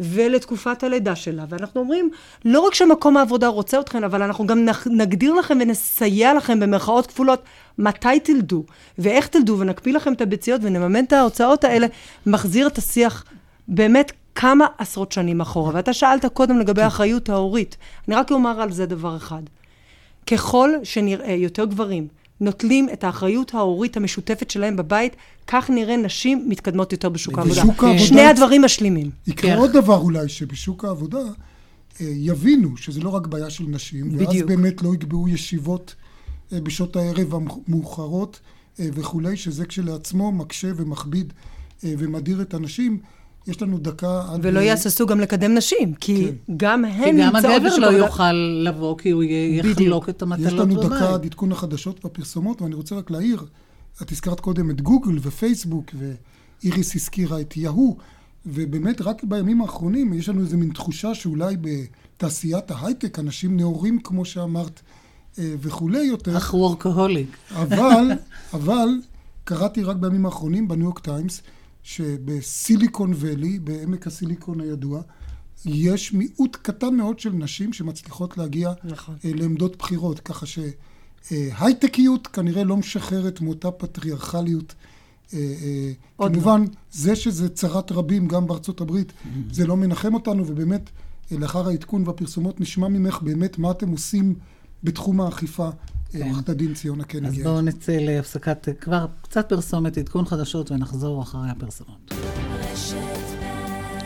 [0.00, 2.10] ולתקופת הלידה שלה, ואנחנו אומרים,
[2.44, 7.42] לא רק שמקום העבודה רוצה אתכן, אבל אנחנו גם נגדיר לכם ונסייע לכם במרכאות כפולות
[7.78, 8.64] מתי תלדו
[8.98, 11.86] ואיך תלדו ונקפיא לכם את הביציות ונממן את ההוצאות האלה,
[12.26, 13.24] מחזיר את השיח
[13.68, 15.70] באמת כמה עשרות שנים אחורה.
[15.74, 17.76] ואתה שאלת קודם לגבי האחריות ההורית.
[18.08, 19.42] אני רק אומר על זה דבר אחד.
[20.26, 22.08] ככל שנראה יותר גברים
[22.40, 27.60] נוטלים את האחריות ההורית המשותפת שלהם בבית, כך נראה נשים מתקדמות יותר בשוק העבודה.
[27.62, 27.98] העבודה.
[27.98, 29.10] שני הדברים משלימים.
[29.26, 31.26] יקרה עוד דבר אולי, שבשוק העבודה אה,
[32.00, 34.30] יבינו שזה לא רק בעיה של נשים, בדיוק.
[34.30, 35.94] ואז באמת לא יקבעו ישיבות
[36.52, 38.40] אה, בשעות הערב המאוחרות
[38.80, 41.32] אה, וכולי, שזה כשלעצמו מקשה ומכביד
[41.82, 42.98] ומדיר את הנשים.
[43.48, 44.40] יש לנו דקה עד...
[44.42, 46.54] ולא יהססו גם לקדם נשים, כי כן.
[46.56, 47.44] גם הן נמצאות.
[47.44, 48.32] כי גם הגבר לא יוכל
[48.64, 50.78] לבוא, כי הוא יחלוק את המטלות בבית.
[50.78, 53.44] יש לנו דקה עד עדכון החדשות והפרסומות, ואני רוצה רק להעיר,
[54.02, 57.96] את הזכרת קודם את גוגל ופייסבוק, ואיריס הזכירה את יהוא,
[58.46, 64.24] ובאמת רק בימים האחרונים יש לנו איזו מין תחושה שאולי בתעשיית ההייטק, אנשים נאורים, כמו
[64.24, 64.80] שאמרת,
[65.38, 66.36] אה, וכולי יותר.
[66.36, 67.36] אך וורקהוליק.
[67.54, 68.10] אבל,
[68.52, 68.88] אבל
[69.44, 71.42] קראתי רק בימים האחרונים בניו יורק טיימס,
[71.82, 75.02] שבסיליקון ואלי, בעמק הסיליקון הידוע,
[75.64, 79.16] יש מיעוט קטן מאוד של נשים שמצליחות להגיע נכון.
[79.24, 84.74] אה, לעמדות בחירות, ככה שהייטקיות כנראה לא משחררת מאותה פטריארכליות.
[85.34, 86.68] אה, אה, כמובן, לא.
[86.90, 89.12] זה שזה צרת רבים גם בארצות הברית,
[89.52, 90.90] זה לא מנחם אותנו, ובאמת,
[91.30, 94.34] לאחר העדכון והפרסומות נשמע ממך באמת מה אתם עושים
[94.84, 95.70] בתחום האכיפה.
[96.14, 97.24] עורכת הדין ציונה קניג.
[97.24, 102.14] אז בואו נצא להפסקת כבר קצת פרסומת, עדכון חדשות, ונחזור אחרי הפרסומות.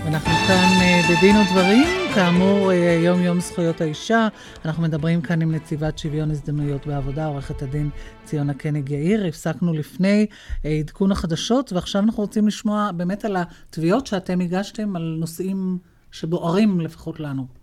[0.07, 4.29] אנחנו כאן אה, בדין ודברים, כאמור, אה, יום יום זכויות האישה.
[4.65, 7.91] אנחנו מדברים כאן עם נציבת שוויון הזדמנויות בעבודה, עורכת הדין
[8.25, 9.27] ציונה קניג יאיר.
[9.27, 10.27] הפסקנו לפני
[10.65, 15.79] אה, עדכון החדשות, ועכשיו אנחנו רוצים לשמוע באמת על התביעות שאתם הגשתם על נושאים
[16.11, 17.62] שבוערים לפחות לנו.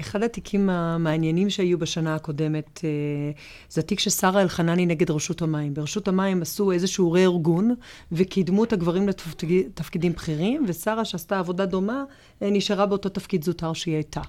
[0.00, 2.90] אחד התיקים המעניינים שהיו בשנה הקודמת, אה,
[3.70, 5.74] זה התיק של שרה אלחנני נגד רשות המים.
[5.74, 7.74] ברשות המים עשו איזשהו רה-ארגון,
[8.12, 12.04] וקידמו את הגברים לתפקידים בכירים, ושרה, שעשתה עבודה דומה,
[12.42, 14.20] אה, נשארה באותו תפקיד זוטר שהיא הייתה.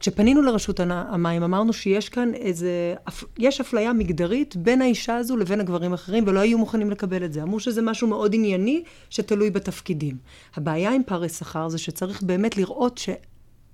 [0.00, 2.94] כשפנינו לרשות המים, אמרנו שיש כאן איזה,
[3.38, 7.42] יש אפליה מגדרית בין האישה הזו לבין הגברים האחרים, ולא היו מוכנים לקבל את זה.
[7.42, 10.16] אמרו שזה משהו מאוד ענייני, שתלוי בתפקידים.
[10.56, 13.08] הבעיה עם פערי שכר זה שצריך באמת לראות ש...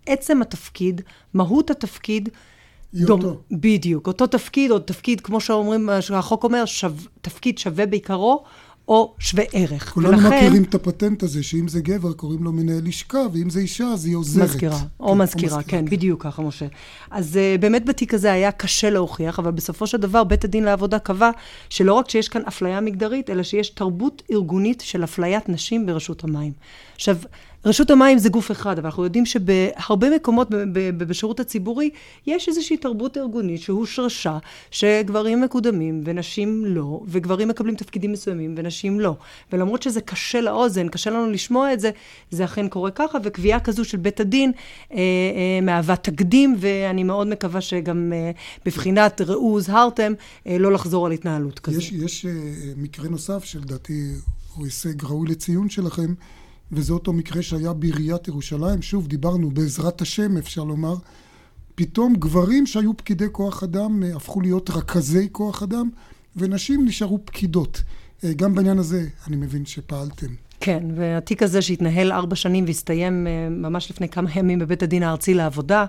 [0.07, 1.01] עצם התפקיד,
[1.35, 2.29] מהות התפקיד,
[2.95, 3.41] דום, אותו.
[3.51, 6.88] בדיוק, אותו תפקיד, או תפקיד, כמו שאומרים, שהחוק אומר, שו,
[7.21, 8.45] תפקיד שווה בעיקרו,
[8.88, 9.93] או שווה ערך.
[9.95, 10.37] כולנו ולכן...
[10.37, 14.07] מכירים את הפטנט הזה, שאם זה גבר קוראים לו מנהל לשכה, ואם זה אישה אז
[14.07, 14.45] היא עוזרת.
[14.45, 16.67] מזכירה, כן, או מזכירה, או כן, כן, בדיוק ככה, משה.
[17.11, 20.99] אז uh, באמת בתיק הזה היה קשה להוכיח, אבל בסופו של דבר בית הדין לעבודה
[20.99, 21.31] קבע
[21.71, 26.53] שלא רק שיש כאן אפליה מגדרית, אלא שיש תרבות ארגונית של אפליית נשים ברשות המים.
[26.95, 27.17] עכשיו,
[27.64, 30.48] רשות המים זה גוף אחד, אבל אנחנו יודעים שבהרבה מקומות
[30.96, 31.90] בשירות הציבורי
[32.27, 34.38] יש איזושהי תרבות ארגונית שהושרשה,
[34.70, 39.16] שגברים מקודמים ונשים לא, וגברים מקבלים תפקידים מסוימים ונשים לא.
[39.53, 41.90] ולמרות שזה קשה לאוזן, קשה לנו לשמוע את זה,
[42.31, 44.53] זה אכן קורה ככה, וקביעה כזו של בית הדין
[44.92, 48.31] אה, אה, מהווה תקדים, ואני מאוד מקווה שגם אה,
[48.66, 50.12] בבחינת ראו הוזהרתם,
[50.46, 51.79] אה, לא לחזור על התנהלות כזו.
[51.79, 52.33] יש, יש אה,
[52.77, 54.11] מקרה נוסף שלדעתי
[54.55, 56.14] הוא הישג ראוי לציון שלכם.
[56.72, 60.94] וזה אותו מקרה שהיה בעיריית ירושלים, שוב דיברנו בעזרת השם אפשר לומר,
[61.74, 65.90] פתאום גברים שהיו פקידי כוח אדם אה, הפכו להיות רכזי כוח אדם
[66.37, 67.82] ונשים נשארו פקידות.
[68.24, 70.26] אה, גם בעניין הזה אני מבין שפעלתם.
[70.61, 75.35] כן, והתיק הזה שהתנהל ארבע שנים והסתיים אה, ממש לפני כמה ימים בבית הדין הארצי
[75.35, 75.85] לעבודה,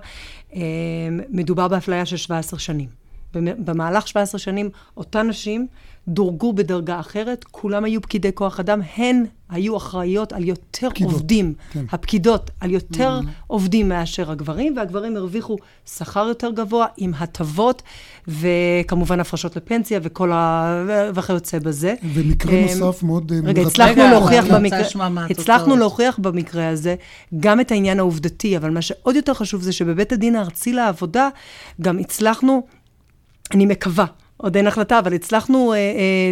[1.30, 2.88] מדובר באפליה של 17 שנים.
[3.34, 5.66] במהלך 17 שנים אותן נשים
[6.08, 11.54] דורגו בדרגה אחרת, כולם היו פקידי כוח אדם, הן היו אחראיות על יותר פקידות, עובדים,
[11.72, 11.84] כן.
[11.92, 13.44] הפקידות, על יותר mm-hmm.
[13.46, 17.82] עובדים מאשר הגברים, והגברים הרוויחו שכר יותר גבוה עם הטבות,
[18.28, 21.10] וכמובן הפרשות לפנסיה וכל ה...
[21.14, 21.94] וכיוצא בזה.
[22.14, 24.80] ומקרה אמ, נוסף מאוד אה, רגע, הצלחנו להוכיח במקרה,
[25.30, 26.94] הצלחנו להוכיח במקרה הזה
[27.40, 31.28] גם את העניין העובדתי, אבל מה שעוד יותר חשוב זה שבבית הדין הארצי לעבודה
[31.80, 32.66] גם הצלחנו,
[33.54, 34.06] אני מקווה,
[34.44, 35.82] עוד אין החלטה, אבל הצלחנו אה, אה,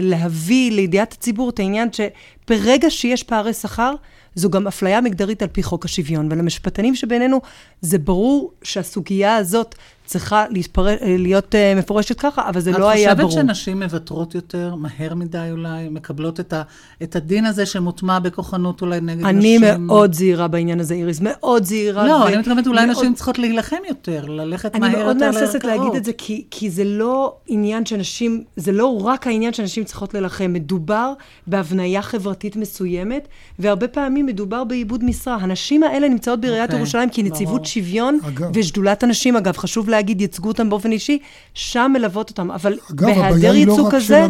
[0.03, 3.95] להביא לידיעת הציבור את העניין שברגע שיש פערי שכר,
[4.35, 6.29] זו גם אפליה מגדרית על פי חוק השוויון.
[6.33, 7.41] ולמשפטנים שבינינו,
[7.81, 9.75] זה ברור שהסוגיה הזאת
[10.13, 10.87] צריכה להתפר...
[11.03, 13.29] להיות uh, מפורשת ככה, אבל זה לא היה ברור.
[13.29, 16.63] את חושבת שנשים מוותרות יותר, מהר מדי אולי, מקבלות את, ה...
[17.03, 19.65] את הדין הזה שמוטמע בכוחנות אולי נגד אני נשים?
[19.65, 22.07] אני מאוד זהירה בעניין הזה, איריס, מאוד זהירה.
[22.07, 22.27] לא, ו...
[22.27, 22.97] אני מתכוונת אולי מאוד...
[22.99, 26.71] נשים צריכות להילחם יותר, ללכת מהר יותר אני מאוד מהססת להגיד את זה, כי, כי
[26.71, 31.13] זה לא עניין שנשים, זה לא רק העניין שנשים צריכות להילחם, מדובר
[31.47, 35.35] בהבניה חברתית מסוימת, והרבה פעמים מדובר בעיבוד משרה.
[35.35, 38.51] הנשים האלה נמצאות בעיריית okay, אוקיי, ירושלים כי נציבות שוויון, אגב.
[38.55, 41.19] ושדולת הנשים, אגב, חשוב להגיד, להגיד, ייצגו אותם באופן אישי,
[41.55, 42.51] שם מלוות אותם.
[42.51, 44.27] אבל אגב, בהיעדר ייצוג לא כזה,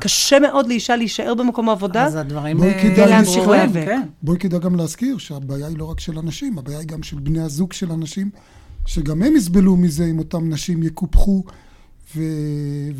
[0.00, 3.84] קשה מאוד לאישה להישאר במקום העבודה, אז הדברים ולהמשיך להיאבק.
[3.84, 4.02] כן.
[4.22, 7.40] בואי כדאי גם להזכיר שהבעיה היא לא רק של הנשים, הבעיה היא גם של בני
[7.40, 8.30] הזוג של הנשים,
[8.86, 11.44] שגם הם יסבלו מזה אם אותם נשים יקופחו.
[12.16, 12.22] ו...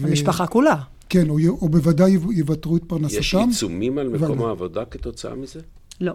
[0.02, 0.50] המשפחה ו...
[0.50, 0.76] כולה.
[1.08, 3.20] כן, או, או בוודאי יוותרו את פרנסתם.
[3.20, 4.48] יש עיצומים על מקום ו...
[4.48, 5.60] העבודה כתוצאה מזה?
[6.00, 6.12] לא.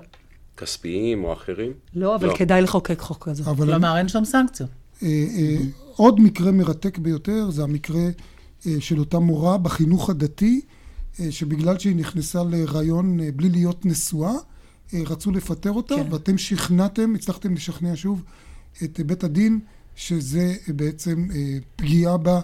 [0.58, 1.72] כספיים או אחרים?
[1.96, 2.36] לא, אבל לא.
[2.36, 3.44] כדאי לחוקק חוק כזה.
[3.44, 4.70] כלומר, אין שם סנקציות.
[5.04, 5.58] אה, אה,
[5.96, 8.02] עוד מקרה מרתק ביותר זה המקרה
[8.68, 10.62] אה, של אותה מורה בחינוך הדתי,
[11.30, 14.34] שבגלל שהיא נכנסה להיריון בלי להיות נשואה,
[14.94, 16.14] רצו לפטר אותה, כן.
[16.14, 18.24] ואתם שכנעתם, הצלחתם לשכנע שוב
[18.84, 19.60] את בית הדין
[19.96, 21.28] שזה בעצם
[21.76, 22.42] פגיעה בה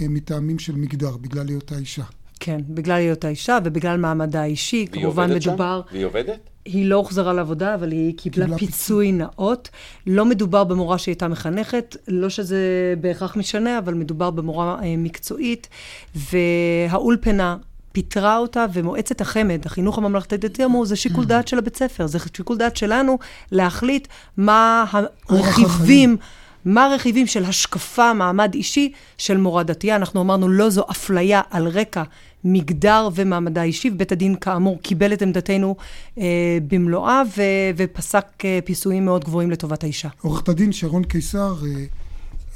[0.00, 2.04] מטעמים של מגדר, בגלל היותה אישה.
[2.40, 4.86] כן, בגלל היותה אישה ובגלל מעמדה האישי.
[4.92, 5.80] כמובן מדובר...
[5.92, 6.50] והיא עובדת?
[6.64, 9.68] היא לא הוחזרה לעבודה, אבל היא קיבלה, קיבלה פיצוי נאות.
[10.06, 15.68] לא מדובר במורה שהייתה מחנכת, לא שזה בהכרח משנה, אבל מדובר במורה אה, מקצועית.
[16.14, 17.56] והאולפנה
[17.92, 22.18] פיטרה אותה, ומועצת החמ"ד, החינוך הממלכתי דתי אמרו, זה שיקול דעת של הבית ספר, זה
[22.36, 23.18] שיקול דעת שלנו
[23.52, 24.84] להחליט מה
[25.28, 26.16] הרכיבים,
[26.64, 29.96] מה הרכיבים של השקפה, מעמד אישי של מורה דתייה.
[29.96, 32.02] אנחנו אמרנו, לא זו אפליה על רקע
[32.44, 35.76] מגדר ומעמדה אישי, ובית הדין כאמור קיבל את עמדתנו
[36.18, 40.08] אה, במלואה, ו- ופסק אה, פיסויים מאוד גבוהים לטובת האישה.
[40.20, 41.84] עורכת הדין שרון קיסר, אה,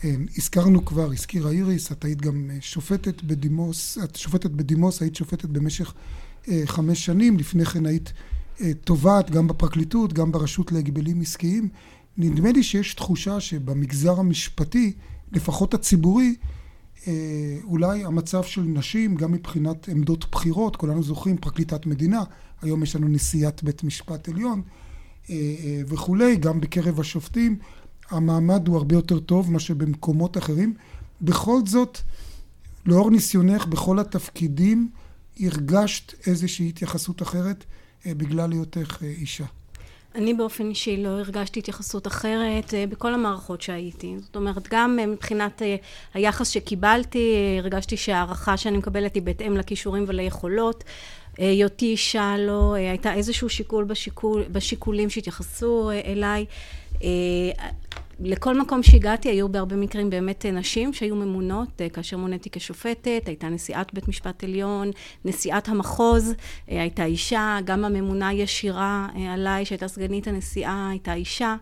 [0.04, 5.16] אה, הזכרנו כבר, הזכירה איריס, את היית גם אה, שופטת בדימוס, את שופטת בדימוס, היית
[5.16, 5.94] שופטת במשך
[6.48, 8.12] אה, חמש שנים, לפני כן היית
[8.84, 11.68] תובעת גם בפרקליטות, גם ברשות להגבלים עסקיים.
[12.18, 14.92] נדמה לי שיש תחושה שבמגזר המשפטי,
[15.32, 16.34] לפחות הציבורי,
[17.64, 22.22] אולי המצב של נשים, גם מבחינת עמדות בחירות, כולנו זוכרים פרקליטת מדינה,
[22.62, 24.62] היום יש לנו נשיאת בית משפט עליון
[25.88, 27.58] וכולי, גם בקרב השופטים,
[28.10, 30.74] המעמד הוא הרבה יותר טוב מאשר במקומות אחרים.
[31.22, 31.98] בכל זאת,
[32.86, 34.88] לאור ניסיונך בכל התפקידים,
[35.40, 37.64] הרגשת איזושהי התייחסות אחרת
[38.06, 39.44] אה, בגלל היותך אה, אישה.
[40.14, 44.14] אני באופן אישי לא הרגשתי התייחסות אחרת אה, בכל המערכות שהייתי.
[44.20, 45.62] זאת אומרת, גם מבחינת
[46.14, 50.84] היחס שקיבלתי, הרגשתי שההערכה שאני מקבלת היא בהתאם לכישורים וליכולות.
[51.38, 56.46] היותי אישה לא, הייתה איזשהו שיקול בשיקול, בשיקולים שהתייחסו אליי.
[58.20, 63.48] לכל מקום שהגעתי היו בהרבה מקרים באמת נשים שהיו ממונות אה, כאשר מוניתי כשופטת, הייתה
[63.48, 64.90] נשיאת בית משפט עליון,
[65.24, 66.34] נשיאת המחוז
[66.70, 71.56] אה, הייתה אישה, גם הממונה הישירה אה, עליי שהייתה סגנית הנשיאה הייתה אישה.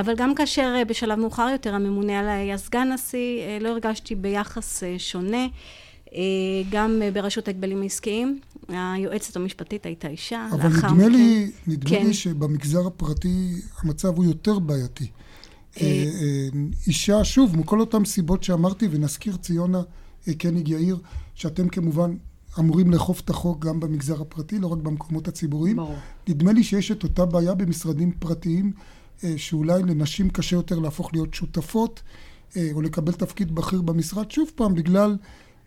[0.00, 5.46] אבל גם כאשר בשלב מאוחר יותר הממונה עליי היה סגן נשיא, לא הרגשתי ביחס שונה.
[6.70, 10.48] גם ברשות ההגבלים העסקיים, היועצת המשפטית הייתה אישה.
[10.52, 12.06] אבל נדמה לי, נדמה כן.
[12.06, 15.06] לי שבמגזר הפרטי המצב הוא יותר בעייתי.
[15.80, 16.48] אה, אה,
[16.86, 19.82] אישה, שוב, מכל אותן סיבות שאמרתי, ונזכיר ציונה
[20.28, 20.98] אה, קניג יאיר,
[21.34, 22.16] שאתם כמובן
[22.58, 25.76] אמורים לאכוף את החוק גם במגזר הפרטי, לא רק במקומות הציבוריים.
[25.76, 25.94] ברור.
[26.28, 28.72] נדמה לי שיש את אותה בעיה במשרדים פרטיים,
[29.36, 32.02] שאולי לנשים קשה יותר להפוך להיות שותפות,
[32.72, 35.16] או לקבל תפקיד בכיר במשרד, שוב פעם, בגלל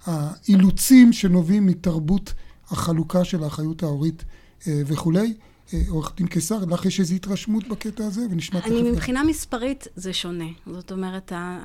[0.05, 2.33] האילוצים שנובעים מתרבות
[2.69, 4.23] החלוקה של האחריות ההורית
[4.67, 5.33] וכולי.
[5.73, 8.21] אה, עורך דין קיסר, לך יש איזו התרשמות בקטע הזה?
[8.31, 8.71] ונשמע תכף...
[8.71, 10.45] אני מבחינה מספרית זה שונה.
[10.71, 11.59] זאת אומרת, אה,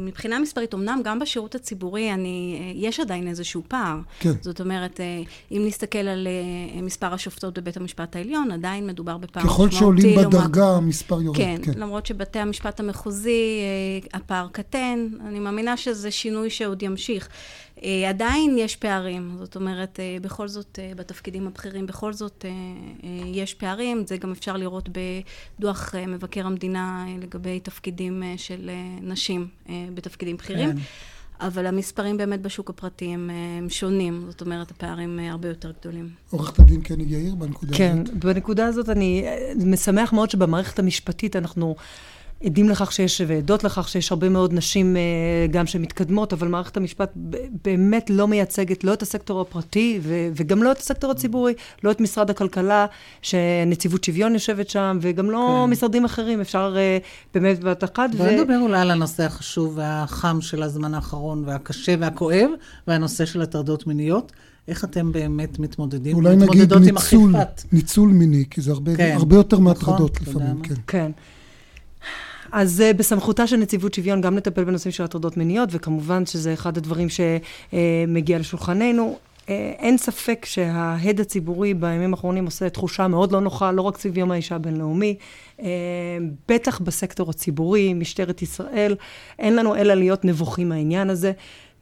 [0.00, 3.98] מבחינה מספרית, אמנם גם בשירות הציבורי אני, אה, יש עדיין איזשהו פער.
[4.18, 4.32] כן.
[4.40, 5.00] זאת אומרת,
[5.52, 6.28] אם נסתכל על
[6.82, 9.70] מספר השופטות בבית המשפט העליון, עדיין מדובר בפער משמעותי.
[9.70, 11.38] ככל שעולים בדרגה, המספר יורד.
[11.38, 13.60] כן, כן, למרות שבתי המשפט המחוזי,
[14.12, 17.28] הפער קטן, אני מאמינה שזה שינוי שעוד ימשיך.
[17.82, 22.44] אה, עדיין יש פערים, זאת אומרת, אה, בכל זאת, אה, בתפקידים הבכירים, בכל זאת
[23.32, 24.88] יש פערים, זה גם אפשר לראות
[25.58, 28.70] בדוח מבקר המדינה לגבי תפקידים של
[29.02, 29.48] נשים
[29.94, 30.72] בתפקידים בכירים.
[30.72, 30.78] כן.
[31.40, 36.08] אבל המספרים באמת בשוק הפרטי הם, הם שונים, זאת אומרת, הפערים הרבה יותר גדולים.
[36.30, 38.14] עורכת הדין קניג יאיר, בנקודה כן, הזאת.
[38.14, 39.24] כן, בנקודה הזאת אני
[39.66, 41.76] משמח מאוד שבמערכת המשפטית אנחנו...
[42.44, 45.02] עדים לכך שיש, ועדות לכך שיש הרבה מאוד נשים אה,
[45.50, 47.12] גם שמתקדמות, אבל מערכת המשפט
[47.64, 52.00] באמת לא מייצגת לא את הסקטור הפרטי ו- וגם לא את הסקטור הציבורי, לא את
[52.00, 52.86] משרד הכלכלה,
[53.22, 55.70] שנציבות שוויון יושבת שם, וגם לא כן.
[55.70, 58.14] משרדים אחרים, אפשר uh, באמת בבת אחת.
[58.16, 58.30] בוא ו...
[58.30, 62.50] נדבר אולי על הנושא החשוב והחם של הזמן האחרון, והקשה והכואב,
[62.86, 64.32] והנושא של הטרדות מיניות.
[64.68, 67.34] איך אתם באמת מתמודדים, אולי נגיד ניצול,
[67.72, 70.74] ניצול מיני, כי זה הרבה, כן, הרבה יותר נכון, מהטרדות לפעמים, כן.
[70.86, 71.10] כן.
[72.54, 76.76] אז זה בסמכותה של נציבות שוויון גם לטפל בנושאים של הטרדות מיניות, וכמובן שזה אחד
[76.76, 79.18] הדברים שמגיע לשולחננו.
[79.48, 84.18] אה, אין ספק שההד הציבורי בימים האחרונים עושה תחושה מאוד לא נוחה, לא רק סביב
[84.18, 85.16] יום האישה הבינלאומי,
[85.60, 85.66] אה,
[86.48, 88.96] בטח בסקטור הציבורי, משטרת ישראל,
[89.38, 91.32] אין לנו אלא להיות נבוכים מהעניין הזה.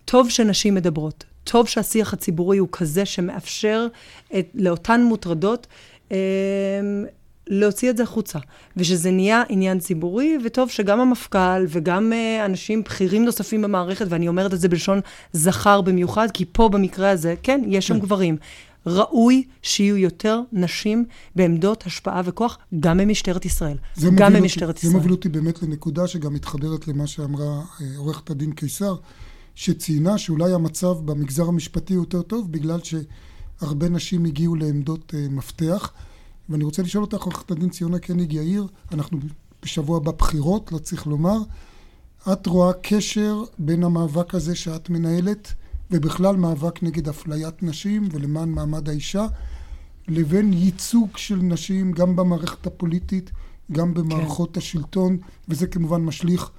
[0.05, 3.87] טוב שנשים מדברות, טוב שהשיח הציבורי הוא כזה שמאפשר
[4.39, 5.67] את, לאותן מוטרדות
[6.13, 6.17] אה,
[7.47, 8.39] להוציא את זה החוצה,
[8.77, 14.55] ושזה נהיה עניין ציבורי, וטוב שגם המפכ"ל וגם uh, אנשים בכירים נוספים במערכת, ואני אומרת
[14.55, 15.01] את זה בלשון
[15.33, 18.01] זכר במיוחד, כי פה במקרה הזה, כן, יש שם כן.
[18.01, 18.37] גברים.
[18.87, 21.05] ראוי שיהיו יותר נשים
[21.37, 23.77] בעמדות השפעה וכוח, גם במשטרת ישראל.
[24.15, 24.93] גם במשטרת ישראל.
[24.93, 28.95] זה מוביל אותי באמת לנקודה שגם מתחברת למה שאמרה אה, עורכת הדין קיסר,
[29.55, 35.93] שציינה שאולי המצב במגזר המשפטי יותר טוב, בגלל שהרבה נשים הגיעו לעמדות uh, מפתח.
[36.49, 39.19] ואני רוצה לשאול אותך, עורכת הדין ציונה קניג יאיר, אנחנו
[39.63, 41.39] בשבוע הבא בחירות, לא צריך לומר.
[42.33, 45.55] את רואה קשר בין המאבק הזה שאת מנהלת,
[45.91, 49.27] ובכלל מאבק נגד אפליית נשים ולמען מעמד האישה,
[50.09, 53.31] לבין ייצוג של נשים גם במערכת הפוליטית,
[53.73, 54.59] גם במערכות כן.
[54.59, 55.19] השלטון,
[55.49, 56.51] וזה כמובן משליך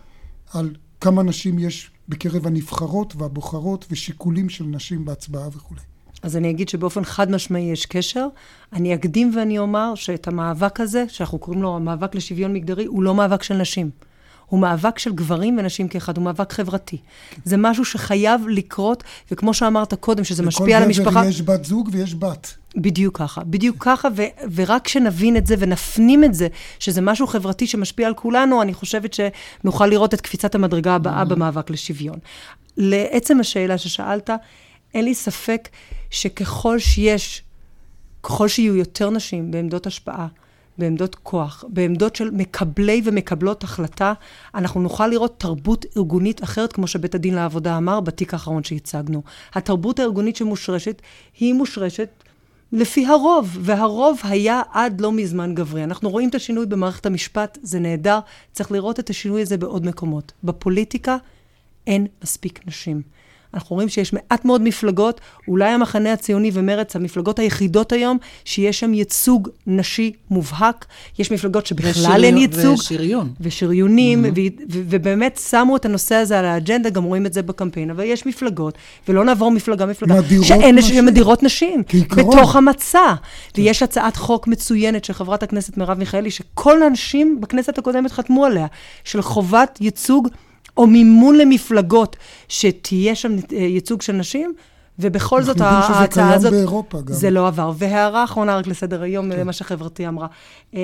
[0.54, 5.82] על כמה נשים יש בקרב הנבחרות והבוחרות ושיקולים של נשים בהצבעה וכולי.
[6.24, 8.28] אז אני אגיד שבאופן חד משמעי יש קשר.
[8.74, 13.16] אני אקדים ואני אומר שאת המאבק הזה, שאנחנו קוראים לו המאבק לשוויון מגדרי, הוא לא
[13.16, 13.90] מאבק של נשים.
[14.46, 16.98] הוא מאבק של גברים ונשים כאחד, הוא מאבק חברתי.
[17.46, 21.10] זה משהו שחייב לקרות, וכמו שאמרת קודם, שזה משפיע על המשפחה...
[21.10, 22.54] לכל גבר יש בת זוג ויש בת.
[22.76, 26.48] בדיוק ככה, בדיוק ככה, ו- ורק כשנבין את זה ונפנים את זה,
[26.80, 31.26] שזה משהו חברתי שמשפיע על כולנו, אני חושבת שנוכל לראות את קפיצת המדרגה הבאה mm-hmm.
[31.26, 32.18] במאבק לשוויון.
[32.78, 34.30] לעצם השאלה ששאלת,
[34.94, 35.70] אין לי ספק
[36.14, 37.43] שככל שיש,
[38.24, 40.28] ככל שיהיו יותר נשים בעמדות השפעה,
[40.78, 44.14] בעמדות כוח, בעמדות של מקבלי ומקבלות החלטה,
[44.55, 49.24] אנחנו נוכל לראות תרבות ארגונית אחרת, כמו שבית הדין לעבודה אמר בתיק האחרון שהצגנו.
[49.53, 51.01] התרבות הארגונית שמושרשת,
[51.39, 52.09] היא מושרשת
[52.72, 55.84] לפי הרוב, והרוב היה עד לא מזמן גברי.
[55.84, 58.20] אנחנו רואים את השינוי במערכת המשפט, זה נהדר,
[58.51, 60.32] צריך לראות את השינוי הזה בעוד מקומות.
[60.43, 61.18] בפוליטיקה
[61.88, 63.01] אין מספיק נשים.
[63.54, 68.93] אנחנו רואים שיש מעט מאוד מפלגות, אולי המחנה הציוני ומרצ, המפלגות היחידות היום, שיש שם
[68.93, 70.86] ייצוג נשי מובהק.
[71.20, 72.80] יש מפלגות שבכלל אין ייצוג.
[72.80, 73.34] ושריון.
[73.41, 74.30] ושריונים, mm-hmm.
[74.70, 78.78] ובאמת שמו את הנושא הזה על האג'נדה, גם רואים את זה בקמפיין, אבל יש מפלגות,
[79.08, 81.06] ולא נעבור מפלגה מפלגה, שאין נשים.
[81.06, 82.38] מדירות נשים, כעיקרון.
[82.38, 83.14] בתוך המצע.
[83.54, 83.62] כן.
[83.62, 88.68] ויש הצעת חוק מצוינת של חברת הכנסת מרב מיכאלי, שכל האנשים בכנסת הקודמת חתמו עליה,
[89.04, 90.28] של חובת ייצוג
[90.78, 92.16] או מימון למפלגות
[92.48, 94.54] שתהיה שם אה, ייצוג של נשים,
[95.00, 95.92] ובכל זאת ההצעה הזאת...
[95.98, 97.14] אנחנו יודעים שזה קיים באירופה גם.
[97.14, 97.72] זה לא עבר.
[97.78, 99.40] והערה אחרונה רק לסדר היום, כן.
[99.40, 100.28] למה שחברתי אמרה.
[100.74, 100.80] אמ,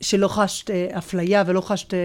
[0.00, 1.98] שלא חשת אה, אפליה ולא חשת אה,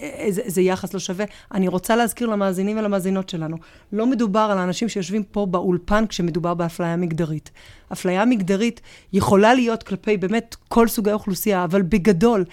[0.00, 1.24] איזה, איזה יחס לא שווה.
[1.52, 3.56] אני רוצה להזכיר למאזינים ולמאזינות שלנו,
[3.92, 7.50] לא מדובר על האנשים שיושבים פה באולפן כשמדובר באפליה מגדרית.
[7.92, 8.80] אפליה מגדרית
[9.12, 12.44] יכולה להיות כלפי באמת כל סוגי האוכלוסייה, אבל בגדול,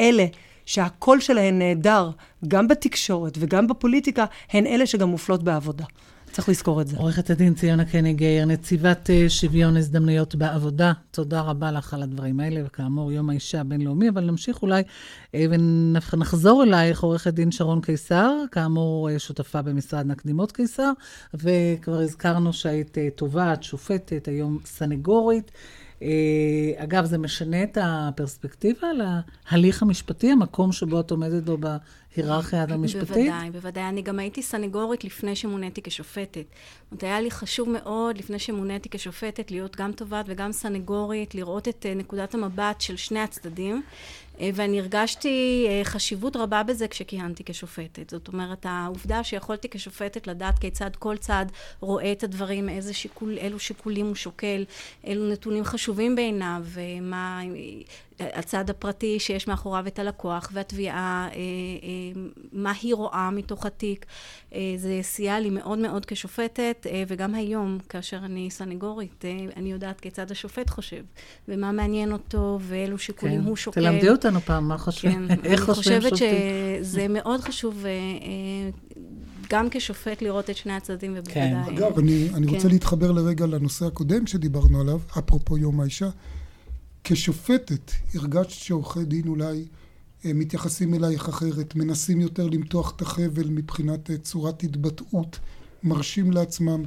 [0.00, 0.26] אלה
[0.70, 2.10] שהקול שלהן נהדר,
[2.48, 5.84] גם בתקשורת וגם בפוליטיקה, הן אלה שגם מופלות בעבודה.
[6.32, 6.96] צריך לזכור את זה.
[6.96, 12.40] עורכת הדין ציונה קניג יאיר, נציבת אה, שוויון הזדמנויות בעבודה, תודה רבה לך על הדברים
[12.40, 14.82] האלה, וכאמור, יום האישה הבינלאומי, אבל נמשיך אולי
[15.34, 20.92] אה, ונחזור אלייך, עורכת דין שרון קיסר, כאמור, אה, שותפה במשרד נקדימות קיסר,
[21.34, 25.50] וכבר הזכרנו שהיית תובעת, שופטת, היום סנגורית.
[26.02, 26.08] אה,
[26.76, 28.68] אגב, זה משנה את הפרספקטה
[29.50, 33.08] להליך המשפטי, המקום שבו את עומדת בו בהיררכיה המשפטית?
[33.08, 33.88] בוודאי, בוודאי.
[33.88, 36.44] אני גם הייתי סנגורית לפני שמוניתי כשופטת.
[36.44, 41.68] זאת אומרת, היה לי חשוב מאוד, לפני שמוניתי כשופטת, להיות גם תובעת וגם סנגורית, לראות
[41.68, 43.82] את אה, נקודת המבט של שני הצדדים.
[44.40, 48.10] אה, ואני הרגשתי אה, חשיבות רבה בזה כשכיהנתי כשופטת.
[48.10, 51.46] זאת אומרת, העובדה שיכולתי כשופטת לדעת כיצד כל צד
[51.80, 54.64] רואה את הדברים, איזה שיקול, אילו שיקולים הוא שוקל,
[55.04, 57.40] אילו נתונים חשובים בעיניו, ומה
[58.20, 62.20] הצד הפרטי שיש מאחוריו את הלקוח והתביעה, אה, אה,
[62.52, 64.06] מה היא רואה מתוך התיק.
[64.54, 69.24] אה, זה סייע לי מאוד מאוד כשופטת, וגם היום, כאשר אני סנגורית,
[69.56, 71.02] אני יודעת כיצד השופט חושב,
[71.48, 73.46] ומה מעניין אותו, ואילו שיקולים כן.
[73.46, 73.80] הוא שוקל.
[73.80, 75.28] תלמדי אותנו פעם, מה חושבים?
[75.28, 76.28] כן, איך חושבים שופטים?
[76.28, 76.38] אני
[76.80, 77.84] חושבת שזה מאוד חשוב.
[79.50, 81.34] גם כשופט לראות את שני הצדדים, ובוודאי...
[81.34, 81.56] כן.
[81.56, 82.54] אגב, אני, אני כן.
[82.54, 86.08] רוצה להתחבר לרגע לנושא הקודם שדיברנו עליו, אפרופו יום האישה.
[87.04, 89.64] כשופטת הרגשת שעורכי דין אולי
[90.24, 95.38] אה, מתייחסים אלייך אחרת, מנסים יותר למתוח את החבל מבחינת אה, צורת התבטאות,
[95.82, 96.82] מרשים לעצמם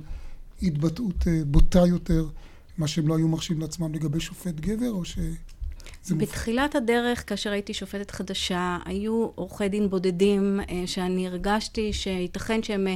[0.62, 2.28] התבטאות אה, בוטה יותר,
[2.78, 5.18] מה שהם לא היו מרשים לעצמם לגבי שופט גבר, או ש...
[6.10, 12.88] בתחילת הדרך, כאשר הייתי שופטת חדשה, היו עורכי דין בודדים שאני הרגשתי שייתכן שהם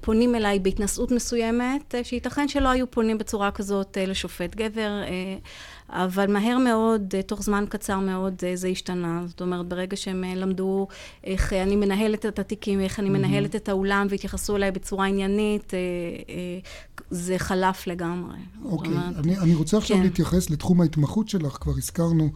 [0.00, 4.90] פונים אליי בהתנשאות מסוימת, שייתכן שלא היו פונים בצורה כזאת לשופט גבר.
[5.92, 9.24] אבל מהר מאוד, אה, תוך זמן קצר מאוד, אה, זה השתנה.
[9.28, 10.86] זאת אומרת, ברגע שהם אה, למדו
[11.24, 15.72] איך אני מנהלת את התיקים, איך אני מנהלת את האולם, והתייחסו אליי בצורה עניינית,
[17.10, 18.36] זה חלף לגמרי.
[18.64, 20.02] אוקיי, אומרת, אני, אני רוצה עכשיו כן.
[20.02, 22.30] להתייחס לתחום ההתמחות שלך, כבר הזכרנו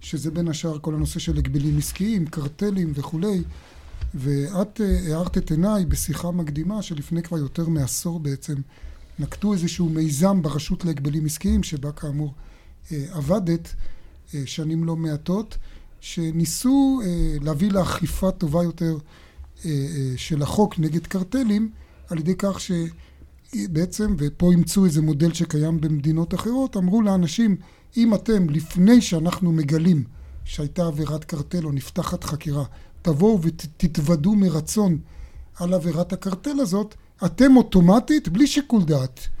[0.00, 3.42] שזה בין השאר כל הנושא של הגבלים עסקיים, קרטלים וכולי.
[4.14, 8.54] ואת הארת את עיניי בשיחה מקדימה שלפני כבר יותר מעשור בעצם
[9.18, 12.34] נקטו איזשהו מיזם ברשות להגבלים עסקיים שבה כאמור
[12.90, 13.74] עבדת
[14.34, 15.58] אה, שנים לא מעטות,
[16.00, 18.98] שניסו אה, להביא לאכיפה טובה יותר
[20.16, 21.70] של החוק נגד קרטלים,
[22.10, 27.56] על ידי כך שבעצם, ופה אימצו איזה מודל שקיים במדינות אחרות, אמרו לאנשים,
[27.96, 30.04] אם אתם, לפני שאנחנו מגלים
[30.44, 32.64] שהייתה עבירת קרטל או נפתחת חקירה,
[33.02, 34.98] תבואו ותתוודו מרצון
[35.56, 39.33] על עבירת הקרטל הזאת, אתם אוטומטית, בלי שיקול דעת, אה,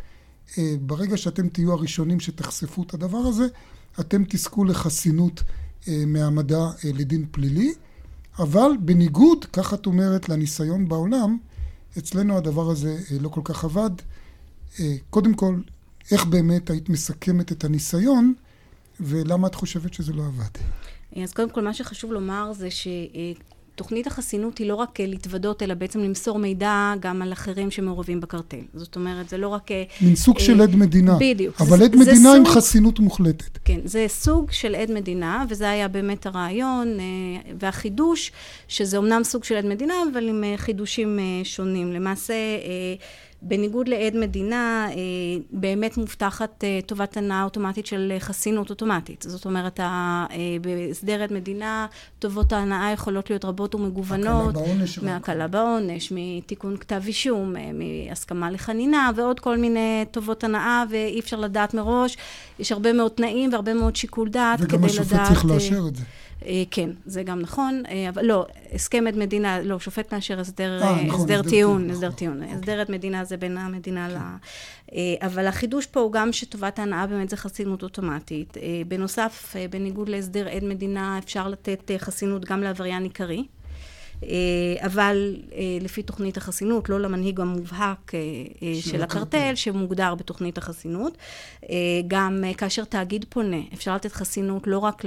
[0.80, 3.46] ברגע שאתם תהיו הראשונים שתחשפו את הדבר הזה,
[4.00, 5.42] אתם תזכו לחסינות
[5.88, 7.72] אה, מהעמדה אה, לדין פלילי,
[8.38, 11.38] אבל בניגוד, כך את אומרת, לניסיון בעולם,
[11.98, 13.90] אצלנו הדבר הזה לא כל כך עבד.
[15.10, 15.60] קודם כל,
[16.10, 18.34] איך באמת היית מסכמת את הניסיון,
[19.00, 20.50] ולמה את חושבת שזה לא עבד?
[21.22, 22.88] אז קודם כל, מה שחשוב לומר זה ש...
[23.74, 28.20] תוכנית החסינות היא לא רק אה, להתוודות, אלא בעצם למסור מידע גם על אחרים שמעורבים
[28.20, 28.60] בקרטל.
[28.74, 29.70] זאת אומרת, זה לא רק...
[29.70, 31.16] אה, מין סוג אה, של עד מדינה.
[31.20, 31.60] בדיוק.
[31.60, 33.58] אבל עד מדינה סוג, עם חסינות מוחלטת.
[33.64, 37.04] כן, זה סוג של עד מדינה, וזה היה באמת הרעיון אה,
[37.58, 38.32] והחידוש,
[38.68, 41.92] שזה אומנם סוג של עד מדינה, אבל עם אה, חידושים אה, שונים.
[41.92, 42.34] למעשה...
[43.44, 44.94] אה, בניגוד לעד מדינה, אה,
[45.50, 49.24] באמת מובטחת אה, טובת הנאה אוטומטית של חסינות אוטומטית.
[49.28, 50.26] זאת אומרת, אה,
[50.60, 51.86] בהסדר עד מדינה,
[52.18, 54.56] טובות ההנאה יכולות להיות רבות ומגוונות.
[54.56, 54.98] הקלה בעונש.
[54.98, 61.74] מהקלה בעונש, מתיקון כתב אישום, מהסכמה לחנינה, ועוד כל מיני טובות הנאה, ואי אפשר לדעת
[61.74, 62.16] מראש.
[62.58, 64.80] יש הרבה מאוד תנאים והרבה מאוד שיקול דעת כדי לדעת...
[64.80, 66.02] וגם השופט צריך לאשר את זה.
[66.46, 70.80] אה, כן, זה גם נכון, אה, אבל לא, הסכם עד מדינה, לא, שופט מאשר הסדר,
[70.82, 72.42] 아, אה, נכון, הסדר טיעון, הסדר נכון, טיעון.
[72.42, 72.54] אוקיי.
[72.56, 74.14] הסדר עד מדינה זה בין המדינה כן.
[74.16, 75.16] ל...
[75.26, 78.56] אבל החידוש פה הוא גם שטובת ההנאה באמת זה חסינות אוטומטית.
[78.88, 83.44] בנוסף, בניגוד להסדר עד מדינה, אפשר לתת חסינות גם לעבריין עיקרי.
[84.22, 84.28] אה,
[84.86, 88.20] אבל אה, לפי תוכנית החסינות, לא למנהיג המובהק אה,
[88.80, 91.18] של הקרטל, שמוגדר בתוכנית החסינות.
[92.08, 95.02] גם כאשר תאגיד פונה, אפשר לתת חסינות לא רק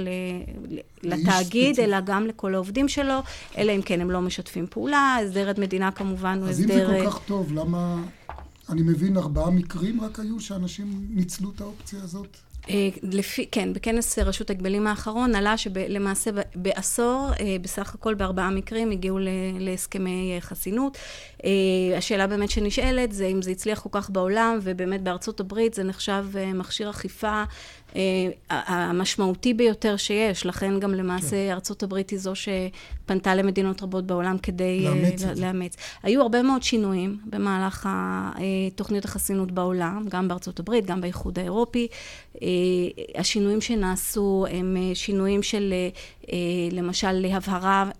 [1.02, 3.18] לתאגיד, אלא גם לכל העובדים שלו,
[3.58, 5.16] אלא אם כן הם לא משתפים פעולה.
[5.24, 6.74] הסדר עד מדינה כמובן הוא הסדר...
[6.74, 8.02] אז אם זה כל כך טוב, למה...
[8.68, 12.36] אני מבין, ארבעה מקרים רק היו שאנשים ניצלו את האופציה הזאת?
[12.70, 18.90] אה, לפי, כן, בכנס רשות הגבלים האחרון עלה שלמעשה בעשור, אה, בסך הכל בארבעה מקרים
[18.90, 19.18] הגיעו
[19.58, 20.98] להסכמי אה, חסינות.
[21.96, 26.24] השאלה באמת שנשאלת זה אם זה הצליח כל כך בעולם, ובאמת בארצות הברית זה נחשב
[26.54, 27.44] מכשיר אכיפה
[27.96, 31.52] אה, המשמעותי ביותר שיש, לכן גם למעשה כן.
[31.52, 35.22] ארצות הברית היא זו שפנתה למדינות רבות בעולם כדי אה, לאמץ.
[35.36, 35.76] לאמץ.
[36.02, 38.42] היו הרבה מאוד שינויים במהלך אה,
[38.74, 41.88] תוכניות החסינות בעולם, גם בארצות הברית, גם באיחוד האירופי.
[43.14, 45.74] השינויים שנעשו הם שינויים של
[46.72, 47.90] למשל להבהרה,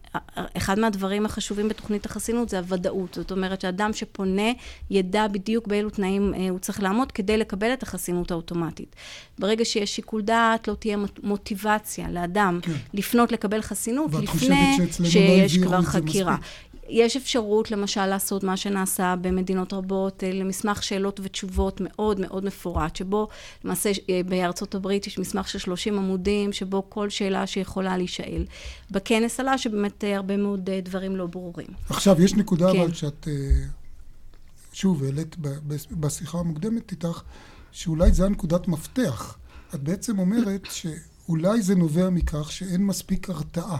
[0.57, 3.14] אחד מהדברים החשובים בתוכנית החסינות זה הוודאות.
[3.14, 4.53] זאת אומרת שאדם שפונה
[4.91, 8.97] ידע בדיוק באילו תנאים הוא צריך לעמוד כדי לקבל את החסינות האוטומטית.
[9.39, 9.64] ברגע.
[9.68, 12.72] שיש שיקול דעת, לא תהיה מוטיבציה לאדם כן.
[12.95, 16.37] לפנות לקבל חסינות לפני לא שיש כבר חקירה.
[16.89, 22.97] יש אפשרות למשל לעשות מה שנעשה במדינות רבות, אה, למסמך שאלות ותשובות מאוד מאוד מפורט,
[22.97, 23.28] שבו
[23.64, 28.45] למעשה אה, בארצות הברית יש מסמך של 30 עמודים, שבו כל שאלה שיכולה להישאל.
[28.91, 31.68] בכנס עלה שבאמת אה, הרבה מאוד דברים לא ברורים.
[31.91, 32.80] עכשיו, יש נקודה כן.
[32.80, 33.28] אבל שאת
[34.72, 35.36] שוב העלית
[35.91, 37.22] בשיחה המוקדמת איתך,
[37.72, 39.39] שאולי זו הנקודת מפתח.
[39.74, 43.78] את בעצם אומרת שאולי זה נובע מכך שאין מספיק הרתעה.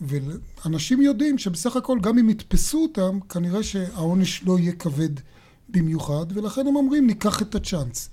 [0.00, 5.10] ואנשים יודעים שבסך הכל גם אם יתפסו אותם, כנראה שהעונש לא יהיה כבד
[5.68, 8.10] במיוחד, ולכן הם אומרים ניקח את הצ'אנס.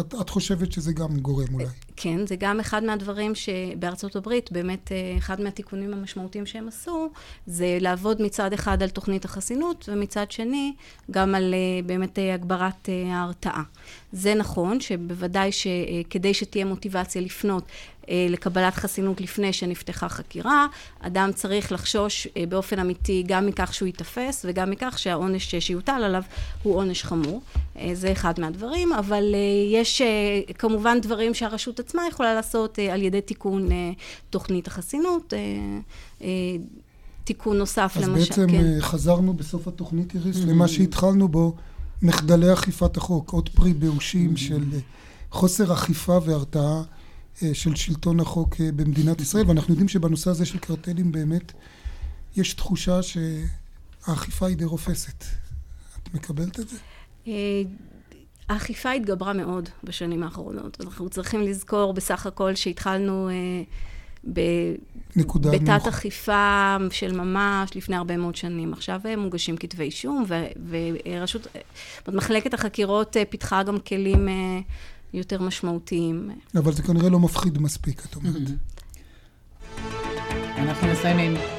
[0.00, 1.66] את, את חושבת שזה גם גורם אולי.
[1.96, 7.10] כן, זה גם אחד מהדברים שבארצות הברית, באמת אה, אחד מהתיקונים המשמעותיים שהם עשו,
[7.46, 10.74] זה לעבוד מצד אחד על תוכנית החסינות, ומצד שני,
[11.10, 13.62] גם על אה, באמת אה, הגברת ההרתעה.
[14.12, 17.64] זה נכון שבוודאי שכדי שתהיה מוטיבציה לפנות
[18.08, 20.66] לקבלת חסינות לפני שנפתחה חקירה.
[21.00, 26.22] אדם צריך לחשוש באופן אמיתי גם מכך שהוא ייתפס וגם מכך שהעונש שיוטל עליו
[26.62, 27.42] הוא עונש חמור.
[27.92, 29.34] זה אחד מהדברים, אבל
[29.72, 30.02] יש
[30.58, 33.68] כמובן דברים שהרשות עצמה יכולה לעשות על ידי תיקון
[34.30, 35.32] תוכנית החסינות.
[37.26, 38.80] תיקון נוסף אז למשל, בעצם כן.
[38.80, 40.46] חזרנו בסוף התוכנית, איריס, mm-hmm.
[40.46, 41.54] למה שהתחלנו בו,
[42.02, 44.38] מחדלי אכיפת החוק, עוד פרי באושים mm-hmm.
[44.38, 44.64] של
[45.30, 46.82] חוסר אכיפה והרתעה
[47.42, 51.52] אה, של שלטון החוק אה, במדינת ישראל, ואנחנו יודעים שבנושא הזה של קרטלים באמת
[52.36, 55.24] יש תחושה שהאכיפה היא די רופסת.
[56.02, 56.76] את מקבלת את זה?
[58.50, 60.80] אה, האכיפה התגברה מאוד בשנים האחרונות.
[60.80, 63.30] אנחנו צריכים לזכור בסך הכל שהתחלנו
[64.32, 64.40] ב...
[65.52, 68.72] בתת אכיפה של ממש לפני הרבה מאוד שנים.
[68.72, 70.24] עכשיו מוגשים כתבי אישום,
[70.68, 71.46] ורשות,
[72.08, 74.28] מחלקת החקירות פיתחה גם כלים
[75.14, 76.30] יותר משמעותיים.
[76.56, 78.50] אבל זה כנראה לא מפחיד מספיק, את אומרת.
[80.58, 81.55] אנחנו מסיימים.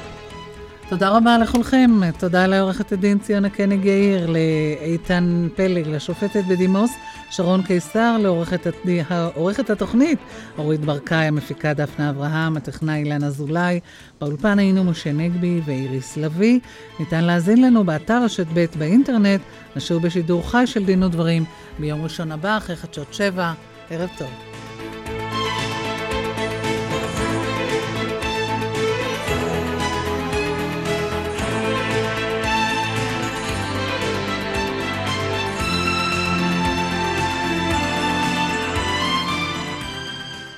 [0.88, 6.90] תודה רבה לכולכם, תודה לעורכת הדין ציונה קניג יאיר, לאיתן פלג, לשופטת בדימוס,
[7.30, 10.18] שרון קיסר, לעורכת התוכנית,
[10.58, 13.80] אורית ברקאי, המפיקה דפנה אברהם, הטכנאי אילן אזולאי,
[14.20, 16.60] באולפן היינו משה נגבי ואיריס לביא.
[17.00, 19.40] ניתן להאזין לנו באתר רשת ב' באינטרנט,
[19.76, 21.44] נשאיר בשידור חי של דין ודברים
[21.78, 23.52] ביום ראשון הבא, אחרי חדשות שבע.
[23.90, 24.47] ערב טוב.